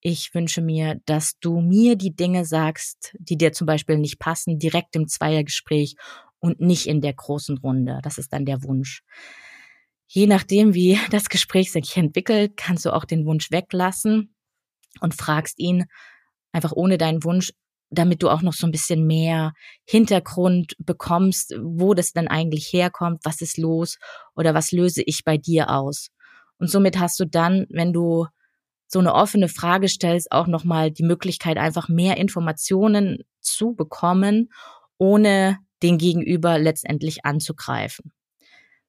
ich 0.00 0.34
wünsche 0.34 0.60
mir, 0.60 1.00
dass 1.06 1.38
du 1.40 1.60
mir 1.60 1.96
die 1.96 2.14
Dinge 2.14 2.44
sagst, 2.44 3.14
die 3.18 3.38
dir 3.38 3.52
zum 3.52 3.66
Beispiel 3.66 3.98
nicht 3.98 4.18
passen, 4.18 4.58
direkt 4.58 4.96
im 4.96 5.08
Zweiergespräch 5.08 5.96
und 6.40 6.60
nicht 6.60 6.86
in 6.86 7.00
der 7.00 7.14
großen 7.14 7.58
Runde. 7.58 8.00
Das 8.02 8.18
ist 8.18 8.32
dann 8.32 8.44
der 8.44 8.62
Wunsch. 8.64 9.02
Je 10.06 10.26
nachdem, 10.26 10.74
wie 10.74 10.98
das 11.10 11.30
Gespräch 11.30 11.72
sich 11.72 11.96
entwickelt, 11.96 12.56
kannst 12.56 12.84
du 12.84 12.90
auch 12.92 13.06
den 13.06 13.24
Wunsch 13.24 13.50
weglassen 13.50 14.33
und 15.00 15.14
fragst 15.14 15.58
ihn 15.58 15.84
einfach 16.52 16.72
ohne 16.72 16.98
deinen 16.98 17.24
Wunsch, 17.24 17.52
damit 17.90 18.22
du 18.22 18.28
auch 18.28 18.42
noch 18.42 18.52
so 18.52 18.66
ein 18.66 18.72
bisschen 18.72 19.06
mehr 19.06 19.52
Hintergrund 19.84 20.74
bekommst, 20.78 21.54
wo 21.60 21.94
das 21.94 22.12
dann 22.12 22.28
eigentlich 22.28 22.72
herkommt, 22.72 23.20
was 23.24 23.40
ist 23.40 23.58
los 23.58 23.98
oder 24.34 24.54
was 24.54 24.72
löse 24.72 25.02
ich 25.04 25.24
bei 25.24 25.36
dir 25.36 25.70
aus. 25.70 26.08
Und 26.58 26.70
somit 26.70 26.98
hast 26.98 27.18
du 27.20 27.26
dann, 27.26 27.66
wenn 27.68 27.92
du 27.92 28.26
so 28.86 28.98
eine 28.98 29.14
offene 29.14 29.48
Frage 29.48 29.88
stellst, 29.88 30.30
auch 30.32 30.46
nochmal 30.46 30.90
die 30.90 31.02
Möglichkeit, 31.02 31.58
einfach 31.58 31.88
mehr 31.88 32.16
Informationen 32.16 33.18
zu 33.40 33.74
bekommen, 33.74 34.50
ohne 34.98 35.58
den 35.82 35.98
Gegenüber 35.98 36.58
letztendlich 36.58 37.24
anzugreifen. 37.24 38.12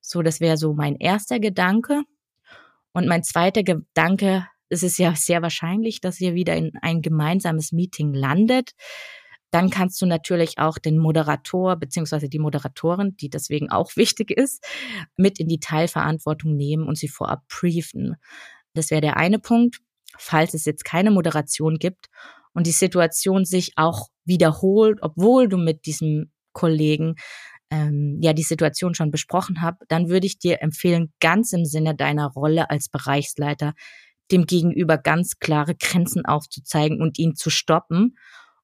So, 0.02 0.22
das 0.22 0.40
wäre 0.40 0.58
so 0.58 0.74
mein 0.74 0.96
erster 0.98 1.40
Gedanke. 1.40 2.04
Und 2.94 3.08
mein 3.08 3.24
zweiter 3.24 3.64
Gedanke, 3.64 4.48
es 4.70 4.84
ist 4.84 4.98
ja 4.98 5.16
sehr 5.16 5.42
wahrscheinlich, 5.42 6.02
dass 6.02 6.20
ihr 6.20 6.34
wieder 6.34 6.56
in 6.56 6.72
ein 6.82 7.02
gemeinsames 7.02 7.72
Meeting 7.72 8.14
landet. 8.14 8.72
Dann 9.52 9.70
kannst 9.70 10.02
du 10.02 10.06
natürlich 10.06 10.58
auch 10.58 10.78
den 10.78 10.98
Moderator 10.98 11.76
beziehungsweise 11.78 12.28
die 12.28 12.40
Moderatorin, 12.40 13.16
die 13.18 13.30
deswegen 13.30 13.70
auch 13.70 13.92
wichtig 13.96 14.32
ist, 14.32 14.66
mit 15.18 15.40
in 15.40 15.48
die 15.48 15.60
Teilverantwortung 15.60 16.56
nehmen 16.56 16.88
und 16.88 16.98
sie 16.98 17.08
vorab 17.08 17.48
briefen. 17.48 18.16
Das 18.74 18.92
wäre 18.92 19.02
der 19.02 19.18
eine 19.18 19.40
Punkt. 19.40 19.80
Falls 20.18 20.54
es 20.54 20.66
jetzt 20.66 20.86
keine 20.86 21.12
Moderation 21.12 21.78
gibt 21.78 22.08
und 22.54 22.68
die 22.68 22.72
Situation 22.72 23.44
sich 23.44 23.74
auch 23.76 24.08
wiederholt, 24.24 25.00
obwohl 25.02 25.50
du 25.50 25.58
mit 25.58 25.86
diesem 25.86 26.32
Kollegen 26.54 27.16
ähm, 27.70 28.20
ja 28.22 28.34
die 28.34 28.44
Situation 28.44 28.96
schon 28.96 29.12
besprochen 29.12 29.62
habt, 29.62 29.84
dann 29.90 30.10
würde 30.10 30.28
ich 30.28 30.40
dir 30.40 30.62
empfehlen, 30.62 31.14
ganz 31.20 31.52
im 31.54 31.66
Sinne 31.66 31.96
deiner 31.96 32.28
Rolle 32.28 32.70
als 32.70 32.90
Bereichsleiter 32.90 33.74
dem 34.32 34.46
Gegenüber 34.46 34.98
ganz 34.98 35.40
klare 35.40 35.76
Grenzen 35.76 36.26
aufzuzeigen 36.26 37.02
und 37.02 37.20
ihn 37.20 37.36
zu 37.36 37.50
stoppen, 37.50 38.18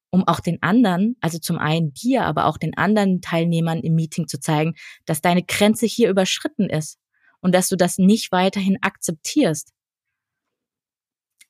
um 0.10 0.28
auch 0.28 0.40
den 0.40 0.62
anderen, 0.62 1.16
also 1.22 1.40
zum 1.40 1.58
einen 1.58 1.94
dir, 1.94 2.26
aber 2.26 2.46
auch 2.46 2.58
den 2.58 2.78
anderen 2.78 3.22
Teilnehmern 3.22 3.80
im 3.80 3.96
Meeting 3.96 4.28
zu 4.28 4.40
zeigen, 4.40 4.76
dass 5.06 5.22
deine 5.22 5.44
Grenze 5.44 5.86
hier 5.86 6.10
überschritten 6.10 6.70
ist 6.70 7.00
und 7.40 7.56
dass 7.56 7.70
du 7.70 7.76
das 7.76 7.98
nicht 7.98 8.32
weiterhin 8.32 8.78
akzeptierst. 8.82 9.74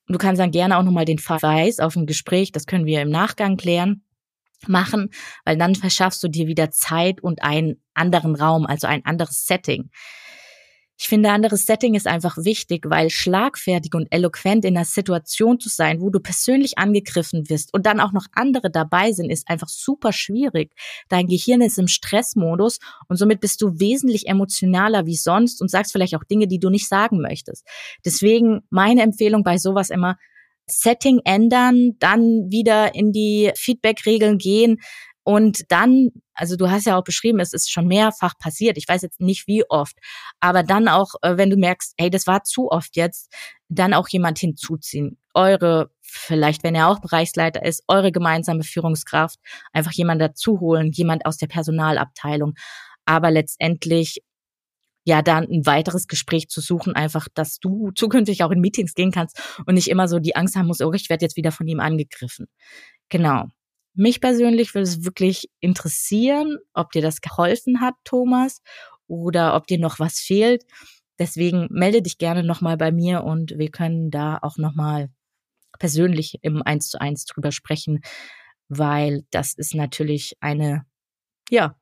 Du 0.07 0.17
kannst 0.17 0.39
dann 0.39 0.51
gerne 0.51 0.77
auch 0.77 0.83
nochmal 0.83 1.05
den 1.05 1.19
Verweis 1.19 1.79
auf 1.79 1.95
ein 1.95 2.05
Gespräch, 2.05 2.51
das 2.51 2.65
können 2.65 2.85
wir 2.85 3.01
im 3.01 3.09
Nachgang 3.09 3.57
klären, 3.57 4.03
machen, 4.67 5.09
weil 5.45 5.57
dann 5.57 5.75
verschaffst 5.75 6.21
du 6.23 6.27
dir 6.27 6.47
wieder 6.47 6.69
Zeit 6.71 7.21
und 7.21 7.41
einen 7.41 7.81
anderen 7.93 8.35
Raum, 8.35 8.65
also 8.65 8.87
ein 8.87 9.05
anderes 9.05 9.45
Setting. 9.45 9.89
Ich 11.01 11.07
finde, 11.07 11.31
anderes 11.31 11.65
Setting 11.65 11.95
ist 11.95 12.05
einfach 12.05 12.37
wichtig, 12.37 12.85
weil 12.87 13.09
schlagfertig 13.09 13.95
und 13.95 14.05
eloquent 14.11 14.65
in 14.65 14.77
einer 14.77 14.85
Situation 14.85 15.59
zu 15.59 15.67
sein, 15.67 15.99
wo 15.99 16.11
du 16.11 16.19
persönlich 16.19 16.77
angegriffen 16.77 17.49
wirst 17.49 17.73
und 17.73 17.87
dann 17.87 17.99
auch 17.99 18.11
noch 18.11 18.27
andere 18.33 18.69
dabei 18.69 19.11
sind, 19.11 19.31
ist 19.31 19.49
einfach 19.49 19.67
super 19.67 20.13
schwierig. 20.13 20.75
Dein 21.09 21.25
Gehirn 21.25 21.61
ist 21.61 21.79
im 21.79 21.87
Stressmodus 21.87 22.77
und 23.07 23.17
somit 23.17 23.41
bist 23.41 23.63
du 23.63 23.79
wesentlich 23.79 24.27
emotionaler 24.27 25.07
wie 25.07 25.15
sonst 25.15 25.59
und 25.59 25.71
sagst 25.71 25.91
vielleicht 25.91 26.15
auch 26.15 26.23
Dinge, 26.23 26.47
die 26.47 26.59
du 26.59 26.69
nicht 26.69 26.87
sagen 26.87 27.19
möchtest. 27.19 27.65
Deswegen 28.05 28.59
meine 28.69 29.01
Empfehlung 29.01 29.43
bei 29.43 29.57
sowas 29.57 29.89
immer, 29.89 30.19
Setting 30.67 31.19
ändern, 31.25 31.95
dann 31.97 32.51
wieder 32.51 32.93
in 32.93 33.11
die 33.11 33.51
Feedback-Regeln 33.55 34.37
gehen, 34.37 34.77
und 35.31 35.71
dann, 35.71 36.09
also 36.33 36.57
du 36.57 36.69
hast 36.69 36.85
ja 36.85 36.97
auch 36.97 37.05
beschrieben, 37.05 37.39
es 37.39 37.53
ist 37.53 37.71
schon 37.71 37.87
mehrfach 37.87 38.37
passiert. 38.37 38.77
Ich 38.77 38.85
weiß 38.85 39.01
jetzt 39.01 39.21
nicht 39.21 39.47
wie 39.47 39.63
oft, 39.69 39.95
aber 40.41 40.61
dann 40.61 40.89
auch, 40.89 41.13
äh, 41.21 41.37
wenn 41.37 41.49
du 41.49 41.55
merkst, 41.55 41.93
hey, 41.97 42.09
das 42.09 42.27
war 42.27 42.43
zu 42.43 42.69
oft 42.69 42.97
jetzt, 42.97 43.33
dann 43.69 43.93
auch 43.93 44.09
jemand 44.09 44.39
hinzuziehen. 44.39 45.17
Eure, 45.33 45.89
vielleicht 46.01 46.65
wenn 46.65 46.75
er 46.75 46.89
auch 46.89 46.99
Bereichsleiter 46.99 47.63
ist, 47.63 47.85
eure 47.87 48.11
gemeinsame 48.11 48.63
Führungskraft, 48.63 49.39
einfach 49.71 49.93
jemand 49.93 50.21
dazu 50.21 50.59
holen, 50.59 50.91
jemand 50.91 51.25
aus 51.25 51.37
der 51.37 51.47
Personalabteilung. 51.47 52.55
Aber 53.05 53.31
letztendlich 53.31 54.21
ja, 55.05 55.21
dann 55.21 55.45
ein 55.45 55.65
weiteres 55.65 56.07
Gespräch 56.07 56.49
zu 56.49 56.59
suchen, 56.59 56.93
einfach, 56.93 57.29
dass 57.33 57.57
du 57.59 57.91
zukünftig 57.95 58.43
auch 58.43 58.51
in 58.51 58.59
Meetings 58.59 58.95
gehen 58.95 59.11
kannst 59.11 59.41
und 59.65 59.75
nicht 59.75 59.87
immer 59.87 60.09
so 60.09 60.19
die 60.19 60.35
Angst 60.35 60.57
haben 60.57 60.67
musst, 60.67 60.81
oh, 60.81 60.91
ich 60.91 61.09
werde 61.09 61.23
jetzt 61.23 61.37
wieder 61.37 61.53
von 61.53 61.67
ihm 61.67 61.79
angegriffen. 61.79 62.47
Genau. 63.07 63.47
Mich 63.93 64.21
persönlich 64.21 64.73
würde 64.73 64.83
es 64.83 65.03
wirklich 65.03 65.49
interessieren, 65.59 66.57
ob 66.73 66.91
dir 66.91 67.01
das 67.01 67.21
geholfen 67.21 67.81
hat, 67.81 67.95
Thomas, 68.03 68.61
oder 69.07 69.55
ob 69.55 69.67
dir 69.67 69.79
noch 69.79 69.99
was 69.99 70.19
fehlt. 70.19 70.63
Deswegen 71.19 71.67
melde 71.69 72.01
dich 72.01 72.17
gerne 72.17 72.43
nochmal 72.43 72.77
bei 72.77 72.91
mir 72.91 73.23
und 73.23 73.57
wir 73.57 73.69
können 73.69 74.09
da 74.09 74.39
auch 74.41 74.57
nochmal 74.57 75.09
persönlich 75.77 76.39
im 76.41 76.61
Eins 76.61 76.89
zu 76.89 77.01
eins 77.01 77.25
drüber 77.25 77.51
sprechen, 77.51 78.01
weil 78.69 79.25
das 79.31 79.53
ist 79.53 79.75
natürlich 79.75 80.37
eine, 80.39 80.85
ja, 81.49 81.75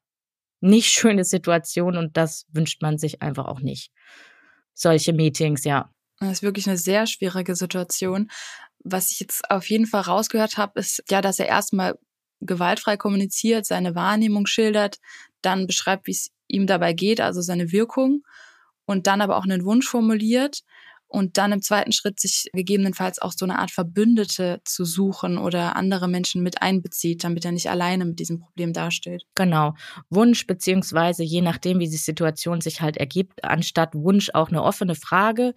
nicht 0.61 0.89
schöne 0.89 1.23
Situation 1.23 1.95
und 1.97 2.17
das 2.17 2.45
wünscht 2.51 2.81
man 2.81 2.97
sich 2.97 3.21
einfach 3.21 3.45
auch 3.45 3.61
nicht. 3.61 3.91
Solche 4.73 5.13
Meetings, 5.13 5.63
ja. 5.63 5.91
Das 6.19 6.31
ist 6.31 6.43
wirklich 6.43 6.67
eine 6.67 6.77
sehr 6.77 7.07
schwierige 7.07 7.55
Situation. 7.55 8.29
Was 8.83 9.11
ich 9.11 9.19
jetzt 9.19 9.49
auf 9.51 9.69
jeden 9.69 9.85
Fall 9.85 10.01
rausgehört 10.01 10.57
habe, 10.57 10.79
ist 10.79 11.03
ja, 11.09 11.21
dass 11.21 11.39
er 11.39 11.47
erstmal 11.47 11.97
gewaltfrei 12.41 12.97
kommuniziert, 12.97 13.65
seine 13.65 13.95
Wahrnehmung 13.95 14.45
schildert, 14.45 14.99
dann 15.41 15.67
beschreibt, 15.67 16.07
wie 16.07 16.11
es 16.11 16.31
ihm 16.47 16.67
dabei 16.67 16.93
geht, 16.93 17.21
also 17.21 17.41
seine 17.41 17.71
Wirkung 17.71 18.23
und 18.85 19.07
dann 19.07 19.21
aber 19.21 19.37
auch 19.37 19.43
einen 19.43 19.65
Wunsch 19.65 19.87
formuliert 19.87 20.63
und 21.09 21.37
dann 21.37 21.51
im 21.51 21.61
zweiten 21.61 21.91
Schritt 21.91 22.19
sich 22.19 22.49
gegebenenfalls 22.53 23.19
auch 23.19 23.33
so 23.35 23.43
eine 23.43 23.57
Art 23.57 23.71
Verbündete 23.71 24.61
zu 24.63 24.85
suchen 24.85 25.39
oder 25.39 25.75
andere 25.75 26.07
Menschen 26.07 26.43
mit 26.43 26.61
einbezieht, 26.61 27.23
damit 27.23 27.43
er 27.45 27.51
nicht 27.51 27.69
alleine 27.69 28.05
mit 28.05 28.19
diesem 28.19 28.39
Problem 28.39 28.73
dasteht. 28.73 29.23
Genau. 29.33 29.73
Wunsch 30.11 30.45
beziehungsweise 30.45 31.23
je 31.23 31.41
nachdem, 31.41 31.79
wie 31.79 31.89
die 31.89 31.97
Situation 31.97 32.61
sich 32.61 32.81
halt 32.81 32.97
ergibt, 32.97 33.43
anstatt 33.43 33.95
Wunsch 33.95 34.29
auch 34.33 34.49
eine 34.49 34.63
offene 34.63 34.93
Frage, 34.93 35.55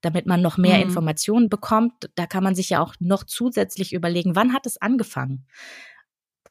damit 0.00 0.26
man 0.26 0.40
noch 0.40 0.56
mehr 0.56 0.78
mhm. 0.78 0.84
Informationen 0.84 1.50
bekommt. 1.50 2.10
Da 2.14 2.26
kann 2.26 2.42
man 2.42 2.54
sich 2.54 2.70
ja 2.70 2.80
auch 2.80 2.94
noch 2.98 3.24
zusätzlich 3.24 3.92
überlegen, 3.92 4.34
wann 4.34 4.54
hat 4.54 4.64
es 4.64 4.80
angefangen? 4.80 5.44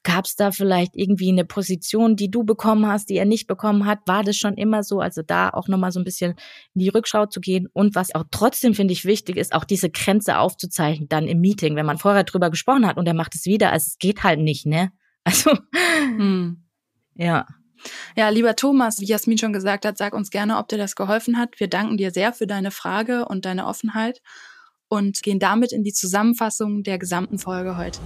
Gab 0.04 0.26
es 0.26 0.36
da 0.36 0.52
vielleicht 0.52 0.96
irgendwie 0.96 1.30
eine 1.30 1.46
Position, 1.46 2.16
die 2.16 2.30
du 2.30 2.44
bekommen 2.44 2.86
hast, 2.88 3.10
die 3.10 3.16
er 3.16 3.26
nicht 3.26 3.48
bekommen 3.48 3.86
hat? 3.86 4.00
War 4.06 4.24
das 4.24 4.36
schon 4.36 4.56
immer 4.56 4.84
so? 4.84 5.00
Also 5.00 5.22
da 5.22 5.50
auch 5.50 5.70
nochmal 5.70 5.92
so 5.92 6.00
ein 6.00 6.04
bisschen 6.04 6.32
in 6.74 6.80
die 6.80 6.90
Rückschau 6.90 7.26
zu 7.28 7.40
gehen. 7.40 7.68
Und 7.72 7.96
was 7.96 8.14
auch 8.14 8.26
trotzdem, 8.30 8.74
finde 8.74 8.92
ich, 8.92 9.06
wichtig 9.06 9.38
ist, 9.38 9.54
auch 9.54 9.64
diese 9.64 9.90
Grenze 9.90 10.38
aufzuzeichnen 10.40 11.08
dann 11.08 11.28
im 11.28 11.40
Meeting, 11.40 11.76
wenn 11.76 11.86
man 11.86 11.98
vorher 11.98 12.26
drüber 12.26 12.50
gesprochen 12.50 12.86
hat 12.86 12.98
und 12.98 13.08
er 13.08 13.14
macht 13.14 13.34
es 13.36 13.46
wieder. 13.46 13.72
Also 13.72 13.86
es 13.88 13.98
geht 13.98 14.24
halt 14.24 14.40
nicht, 14.40 14.66
ne? 14.66 14.92
Also, 15.26 15.52
hm. 16.18 16.62
ja. 17.16 17.48
Ja, 18.18 18.28
lieber 18.28 18.58
Thomas, 18.58 19.00
wie 19.00 19.06
Jasmin 19.06 19.38
schon 19.38 19.54
gesagt 19.54 19.86
hat, 19.86 19.98
sag 19.98 20.14
uns 20.14 20.32
gerne, 20.32 20.58
ob 20.58 20.68
dir 20.68 20.78
das 20.78 20.98
geholfen 20.98 21.38
hat. 21.38 21.62
Wir 21.62 21.70
danken 21.70 21.96
dir 21.96 22.12
sehr 22.12 22.34
für 22.34 22.46
deine 22.46 22.72
Frage 22.72 23.26
und 23.26 23.46
deine 23.46 23.66
Offenheit 23.66 24.22
und 24.90 25.24
gehen 25.24 25.40
damit 25.40 25.72
in 25.72 25.84
die 25.84 25.94
Zusammenfassung 25.94 26.84
der 26.84 27.00
gesamten 27.00 27.40
Folge 27.40 27.78
heute. 27.78 28.00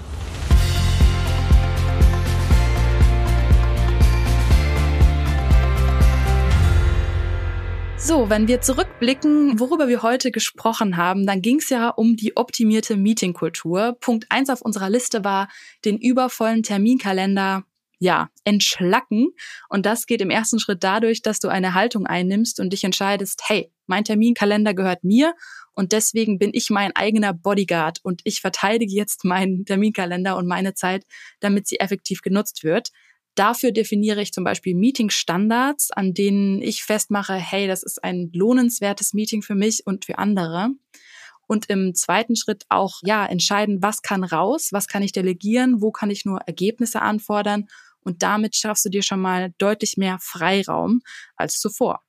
So, 8.07 8.29
wenn 8.29 8.47
wir 8.47 8.61
zurückblicken, 8.61 9.59
worüber 9.59 9.89
wir 9.89 10.01
heute 10.01 10.31
gesprochen 10.31 10.95
haben, 10.95 11.27
dann 11.27 11.41
ging 11.41 11.57
es 11.57 11.69
ja 11.69 11.89
um 11.89 12.15
die 12.15 12.37
optimierte 12.37 12.95
Meetingkultur. 12.95 13.97
Punkt 13.99 14.27
eins 14.29 14.49
auf 14.49 14.61
unserer 14.61 14.89
Liste 14.89 15.25
war 15.25 15.49
den 15.83 15.97
übervollen 15.97 16.63
Terminkalender 16.63 17.65
ja, 17.99 18.29
entschlacken. 18.45 19.33
Und 19.67 19.85
das 19.85 20.05
geht 20.05 20.21
im 20.21 20.29
ersten 20.29 20.57
Schritt 20.57 20.85
dadurch, 20.85 21.21
dass 21.21 21.41
du 21.41 21.49
eine 21.49 21.73
Haltung 21.73 22.07
einnimmst 22.07 22.61
und 22.61 22.71
dich 22.71 22.85
entscheidest, 22.85 23.41
hey, 23.45 23.73
mein 23.87 24.05
Terminkalender 24.05 24.73
gehört 24.73 25.03
mir 25.03 25.33
und 25.73 25.91
deswegen 25.91 26.39
bin 26.39 26.51
ich 26.53 26.69
mein 26.69 26.95
eigener 26.95 27.33
Bodyguard 27.33 27.99
und 28.03 28.21
ich 28.23 28.39
verteidige 28.39 28.93
jetzt 28.95 29.25
meinen 29.25 29.65
Terminkalender 29.65 30.37
und 30.37 30.47
meine 30.47 30.73
Zeit, 30.75 31.03
damit 31.41 31.67
sie 31.67 31.81
effektiv 31.81 32.21
genutzt 32.21 32.63
wird. 32.63 32.91
Dafür 33.37 33.71
definiere 33.71 34.19
ich 34.23 34.33
zum 34.33 34.43
Beispiel 34.43 34.73
Meeting-Standards, 34.73 35.91
an 35.91 36.15
denen 36.15 36.59
ich 36.59 36.83
festmache, 36.83 37.35
hey, 37.35 37.67
das 37.67 37.83
ist 37.83 38.03
ein 38.03 38.31
lohnenswertes 38.33 39.13
Meeting 39.13 39.43
für 39.43 39.53
mich 39.53 39.85
und 39.85 40.05
für 40.05 40.17
andere. 40.17 40.69
Und 41.45 41.69
im 41.69 41.93
zweiten 41.93 42.35
Schritt 42.35 42.65
auch, 42.69 42.99
ja, 43.03 43.27
entscheiden, 43.27 43.83
was 43.83 44.01
kann 44.01 44.23
raus, 44.23 44.69
was 44.71 44.87
kann 44.87 45.03
ich 45.03 45.11
delegieren, 45.11 45.83
wo 45.83 45.91
kann 45.91 46.09
ich 46.09 46.25
nur 46.25 46.39
Ergebnisse 46.47 47.03
anfordern. 47.03 47.67
Und 47.99 48.23
damit 48.23 48.55
schaffst 48.55 48.85
du 48.85 48.89
dir 48.89 49.03
schon 49.03 49.19
mal 49.19 49.53
deutlich 49.59 49.97
mehr 49.97 50.17
Freiraum 50.19 51.01
als 51.35 51.59
zuvor. 51.59 52.01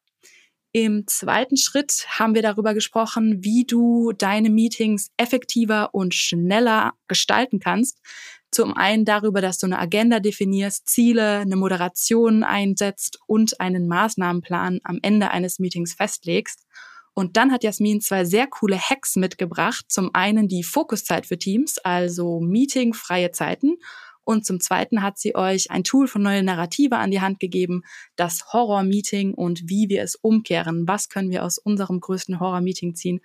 Im 0.73 1.07
zweiten 1.07 1.57
Schritt 1.59 2.07
haben 2.09 2.35
wir 2.35 2.43
darüber 2.43 2.73
gesprochen, 2.73 3.45
wie 3.45 3.65
du 3.65 4.13
deine 4.13 4.49
Meetings 4.49 5.11
effektiver 5.19 5.95
und 5.95 6.15
schneller 6.15 6.95
gestalten 7.07 7.59
kannst. 7.59 8.01
Zum 8.51 8.75
einen 8.75 9.05
darüber, 9.05 9.41
dass 9.41 9.59
du 9.59 9.67
eine 9.67 9.79
Agenda 9.79 10.21
definierst, 10.21 10.89
Ziele, 10.89 11.39
eine 11.39 11.57
Moderation 11.57 12.43
einsetzt 12.43 13.19
und 13.27 13.61
einen 13.61 13.87
Maßnahmenplan 13.89 14.81
am 14.85 14.99
Ende 15.03 15.31
eines 15.31 15.59
Meetings 15.59 15.95
festlegst. 15.95 16.67
Und 17.15 17.37
dann 17.37 17.53
hat 17.53 17.65
Jasmin 17.65 18.01
zwei 18.01 18.25
sehr 18.25 18.47
coole 18.47 18.79
Hacks 18.79 19.17
mitgebracht. 19.17 19.87
Zum 19.89 20.11
einen 20.15 20.49
die 20.49 20.63
Fokuszeit 20.63 21.27
für 21.27 21.37
Teams, 21.37 21.79
also 21.79 22.41
Meeting, 22.41 22.95
freie 22.95 23.33
Zeiten. 23.33 23.77
Und 24.25 24.45
zum 24.45 24.61
Zweiten 24.61 25.03
hat 25.03 25.19
sie 25.19 25.35
euch 25.35 25.71
ein 25.71 25.85
Tool 25.85 26.07
von 26.07 26.23
Neue 26.23 26.43
Narrative 26.43 26.97
an 26.97 27.11
die 27.11 27.21
Hand 27.21 27.41
gegeben, 27.41 27.83
das 28.17 28.53
Horror-Meeting 28.53 29.35
und 29.35 29.63
wie 29.69 29.89
wir 29.89 30.03
es 30.03 30.17
umkehren. 30.17 30.87
Was 30.87 31.09
können 31.09 31.31
wir 31.31 31.45
aus 31.45 31.59
unserem 31.59 31.99
größten 32.01 32.39
Horror-Meeting 32.39 32.95
ziehen 32.95 33.21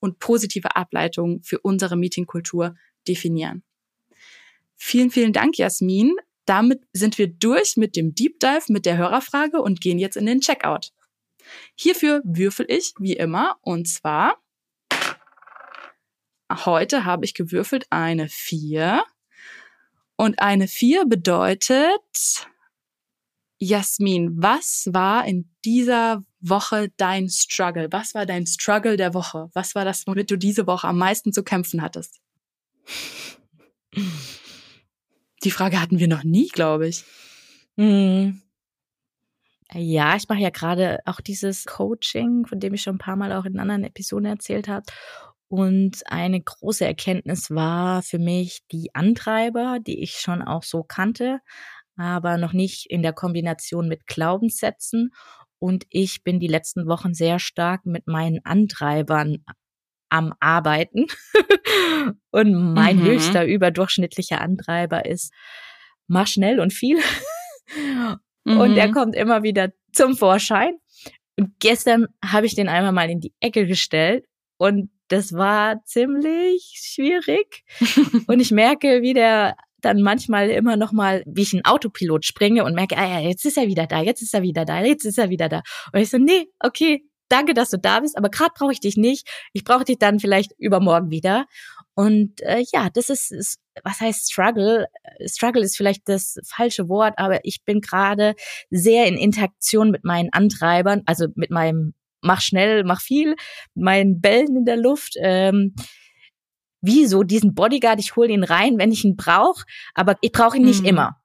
und 0.00 0.18
positive 0.18 0.76
Ableitungen 0.76 1.42
für 1.42 1.60
unsere 1.60 1.96
Meetingkultur 1.96 2.74
definieren. 3.06 3.62
Vielen, 4.78 5.10
vielen 5.10 5.32
Dank, 5.32 5.58
Jasmin. 5.58 6.14
Damit 6.46 6.82
sind 6.92 7.18
wir 7.18 7.26
durch 7.26 7.76
mit 7.76 7.94
dem 7.96 8.14
Deep 8.14 8.40
Dive, 8.40 8.72
mit 8.72 8.86
der 8.86 8.96
Hörerfrage 8.96 9.60
und 9.60 9.82
gehen 9.82 9.98
jetzt 9.98 10.16
in 10.16 10.24
den 10.24 10.40
Checkout. 10.40 10.92
Hierfür 11.74 12.22
würfel 12.24 12.64
ich, 12.68 12.94
wie 12.98 13.14
immer, 13.14 13.58
und 13.60 13.86
zwar 13.88 14.38
heute 16.50 17.04
habe 17.04 17.24
ich 17.24 17.34
gewürfelt 17.34 17.86
eine 17.90 18.28
4. 18.28 19.04
Und 20.16 20.40
eine 20.40 20.68
4 20.68 21.04
bedeutet, 21.06 22.48
Jasmin, 23.58 24.40
was 24.40 24.88
war 24.92 25.26
in 25.26 25.50
dieser 25.64 26.24
Woche 26.40 26.90
dein 26.96 27.28
Struggle? 27.28 27.88
Was 27.90 28.14
war 28.14 28.24
dein 28.24 28.46
Struggle 28.46 28.96
der 28.96 29.12
Woche? 29.14 29.50
Was 29.52 29.74
war 29.74 29.84
das, 29.84 30.06
womit 30.06 30.30
du 30.30 30.36
diese 30.36 30.66
Woche 30.66 30.88
am 30.88 30.98
meisten 30.98 31.32
zu 31.32 31.42
kämpfen 31.42 31.82
hattest? 31.82 32.20
Die 35.44 35.50
Frage 35.50 35.80
hatten 35.80 35.98
wir 35.98 36.08
noch 36.08 36.24
nie, 36.24 36.48
glaube 36.48 36.88
ich. 36.88 37.04
Hm. 37.76 38.42
Ja, 39.74 40.16
ich 40.16 40.28
mache 40.28 40.40
ja 40.40 40.50
gerade 40.50 41.00
auch 41.04 41.20
dieses 41.20 41.66
Coaching, 41.66 42.46
von 42.46 42.58
dem 42.58 42.72
ich 42.74 42.82
schon 42.82 42.94
ein 42.96 42.98
paar 42.98 43.16
Mal 43.16 43.32
auch 43.32 43.44
in 43.44 43.58
anderen 43.58 43.84
Episoden 43.84 44.24
erzählt 44.26 44.66
habe. 44.66 44.86
Und 45.48 46.02
eine 46.06 46.40
große 46.40 46.84
Erkenntnis 46.84 47.50
war 47.50 48.02
für 48.02 48.18
mich 48.18 48.60
die 48.72 48.94
Antreiber, 48.94 49.78
die 49.80 50.02
ich 50.02 50.18
schon 50.18 50.42
auch 50.42 50.62
so 50.62 50.82
kannte, 50.82 51.40
aber 51.96 52.38
noch 52.38 52.52
nicht 52.52 52.86
in 52.90 53.02
der 53.02 53.12
Kombination 53.12 53.88
mit 53.88 54.06
Glaubenssätzen. 54.06 55.10
Und 55.58 55.86
ich 55.90 56.22
bin 56.22 56.40
die 56.40 56.46
letzten 56.48 56.86
Wochen 56.86 57.14
sehr 57.14 57.38
stark 57.38 57.84
mit 57.86 58.06
meinen 58.06 58.44
Antreibern 58.44 59.44
am 60.10 60.34
Arbeiten. 60.40 61.06
und 62.30 62.74
mein 62.74 62.98
mhm. 62.98 63.04
höchster 63.04 63.46
überdurchschnittlicher 63.46 64.40
Antreiber 64.40 65.06
ist, 65.06 65.32
mach 66.06 66.26
schnell 66.26 66.60
und 66.60 66.72
viel. 66.72 66.98
mhm. 68.44 68.60
Und 68.60 68.76
er 68.76 68.92
kommt 68.92 69.14
immer 69.14 69.42
wieder 69.42 69.70
zum 69.92 70.16
Vorschein. 70.16 70.74
Und 71.38 71.60
gestern 71.60 72.06
habe 72.24 72.46
ich 72.46 72.54
den 72.54 72.68
einmal 72.68 72.92
mal 72.92 73.10
in 73.10 73.20
die 73.20 73.32
Ecke 73.40 73.66
gestellt 73.66 74.24
und 74.56 74.90
das 75.08 75.32
war 75.32 75.82
ziemlich 75.84 76.74
schwierig. 76.74 77.64
und 78.26 78.40
ich 78.40 78.50
merke, 78.50 79.02
wie 79.02 79.14
der 79.14 79.56
dann 79.80 80.02
manchmal 80.02 80.50
immer 80.50 80.76
noch 80.76 80.92
mal, 80.92 81.22
wie 81.26 81.42
ich 81.42 81.54
in 81.54 81.64
Autopilot 81.64 82.24
springe 82.24 82.64
und 82.64 82.74
merke, 82.74 82.96
ah 82.98 83.08
ja, 83.08 83.20
jetzt 83.20 83.44
ist 83.44 83.56
er 83.56 83.68
wieder 83.68 83.86
da, 83.86 84.02
jetzt 84.02 84.22
ist 84.22 84.34
er 84.34 84.42
wieder 84.42 84.64
da, 84.64 84.82
jetzt 84.82 85.04
ist 85.04 85.18
er 85.18 85.30
wieder 85.30 85.48
da. 85.48 85.62
Und 85.92 86.00
ich 86.00 86.10
so, 86.10 86.18
nee, 86.18 86.46
okay, 86.58 87.04
danke, 87.28 87.54
dass 87.54 87.70
du 87.70 87.78
da 87.78 88.00
bist, 88.00 88.16
aber 88.16 88.28
gerade 88.28 88.52
brauche 88.54 88.72
ich 88.72 88.80
dich 88.80 88.96
nicht. 88.96 89.28
Ich 89.52 89.64
brauche 89.64 89.84
dich 89.84 89.98
dann 89.98 90.20
vielleicht 90.20 90.52
übermorgen 90.58 91.10
wieder. 91.10 91.46
Und 91.94 92.40
äh, 92.42 92.64
ja, 92.72 92.90
das 92.90 93.10
ist, 93.10 93.32
ist, 93.32 93.58
was 93.82 94.00
heißt 94.00 94.30
Struggle? 94.30 94.86
Struggle 95.26 95.62
ist 95.62 95.76
vielleicht 95.76 96.08
das 96.08 96.38
falsche 96.44 96.88
Wort, 96.88 97.14
aber 97.16 97.44
ich 97.44 97.64
bin 97.64 97.80
gerade 97.80 98.34
sehr 98.70 99.06
in 99.06 99.16
Interaktion 99.16 99.90
mit 99.90 100.04
meinen 100.04 100.32
Antreibern, 100.32 101.02
also 101.06 101.26
mit 101.34 101.50
meinem 101.50 101.94
mach 102.20 102.40
schnell, 102.40 102.84
mach 102.84 103.00
viel, 103.00 103.36
meinen 103.74 104.20
Bällen 104.20 104.56
in 104.56 104.64
der 104.64 104.76
Luft. 104.76 105.14
Ähm, 105.20 105.74
wieso 106.80 107.22
diesen 107.22 107.54
Bodyguard, 107.54 108.00
ich 108.00 108.16
hole 108.16 108.32
ihn 108.32 108.44
rein, 108.44 108.78
wenn 108.78 108.92
ich 108.92 109.04
ihn 109.04 109.16
brauche, 109.16 109.64
aber 109.94 110.16
ich 110.20 110.32
brauche 110.32 110.56
ihn 110.56 110.64
nicht 110.64 110.82
mhm. 110.82 110.88
immer. 110.88 111.16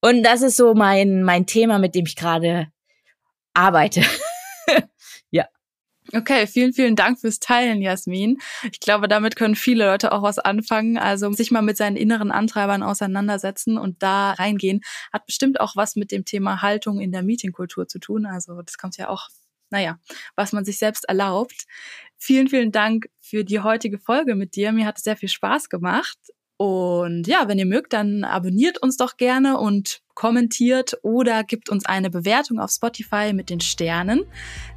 Und 0.00 0.22
das 0.22 0.42
ist 0.42 0.56
so 0.56 0.74
mein, 0.74 1.22
mein 1.22 1.46
Thema, 1.46 1.78
mit 1.78 1.94
dem 1.94 2.06
ich 2.06 2.16
gerade 2.16 2.68
arbeite. 3.54 4.02
Okay, 6.14 6.46
vielen, 6.46 6.74
vielen 6.74 6.94
Dank 6.94 7.20
fürs 7.20 7.38
Teilen, 7.38 7.80
Jasmin. 7.80 8.38
Ich 8.70 8.80
glaube, 8.80 9.08
damit 9.08 9.34
können 9.34 9.56
viele 9.56 9.86
Leute 9.86 10.12
auch 10.12 10.22
was 10.22 10.38
anfangen. 10.38 10.98
Also 10.98 11.32
sich 11.32 11.50
mal 11.50 11.62
mit 11.62 11.78
seinen 11.78 11.96
inneren 11.96 12.30
Antreibern 12.30 12.82
auseinandersetzen 12.82 13.78
und 13.78 14.02
da 14.02 14.32
reingehen, 14.32 14.82
hat 15.10 15.24
bestimmt 15.24 15.58
auch 15.58 15.74
was 15.74 15.96
mit 15.96 16.12
dem 16.12 16.26
Thema 16.26 16.60
Haltung 16.60 17.00
in 17.00 17.12
der 17.12 17.22
Meetingkultur 17.22 17.88
zu 17.88 17.98
tun. 17.98 18.26
Also 18.26 18.60
das 18.60 18.76
kommt 18.76 18.98
ja 18.98 19.08
auch, 19.08 19.28
naja, 19.70 19.98
was 20.36 20.52
man 20.52 20.66
sich 20.66 20.76
selbst 20.76 21.06
erlaubt. 21.08 21.64
Vielen, 22.18 22.48
vielen 22.48 22.72
Dank 22.72 23.08
für 23.18 23.42
die 23.42 23.60
heutige 23.60 23.98
Folge 23.98 24.34
mit 24.34 24.54
dir. 24.54 24.72
Mir 24.72 24.84
hat 24.84 24.98
es 24.98 25.04
sehr 25.04 25.16
viel 25.16 25.30
Spaß 25.30 25.70
gemacht. 25.70 26.18
Und 26.58 27.26
ja, 27.26 27.48
wenn 27.48 27.58
ihr 27.58 27.66
mögt, 27.66 27.94
dann 27.94 28.24
abonniert 28.24 28.76
uns 28.82 28.98
doch 28.98 29.16
gerne 29.16 29.58
und 29.58 30.01
kommentiert 30.14 30.98
oder 31.02 31.44
gibt 31.44 31.68
uns 31.68 31.86
eine 31.86 32.10
Bewertung 32.10 32.58
auf 32.58 32.70
Spotify 32.70 33.32
mit 33.32 33.50
den 33.50 33.60
Sternen. 33.60 34.24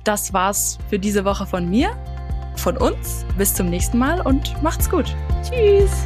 Das 0.04 0.34
war's 0.34 0.78
für 0.90 1.00
diese 1.00 1.26
Woche 1.26 1.46
von 1.46 1.70
mir, 1.70 1.96
von 2.58 2.78
uns. 2.78 3.26
Bis 3.38 3.54
zum 3.54 3.70
nächsten 3.70 3.98
Mal 3.98 4.22
und 4.22 4.62
macht's 4.64 4.90
gut. 4.90 5.16
Tschüss. 5.44 6.06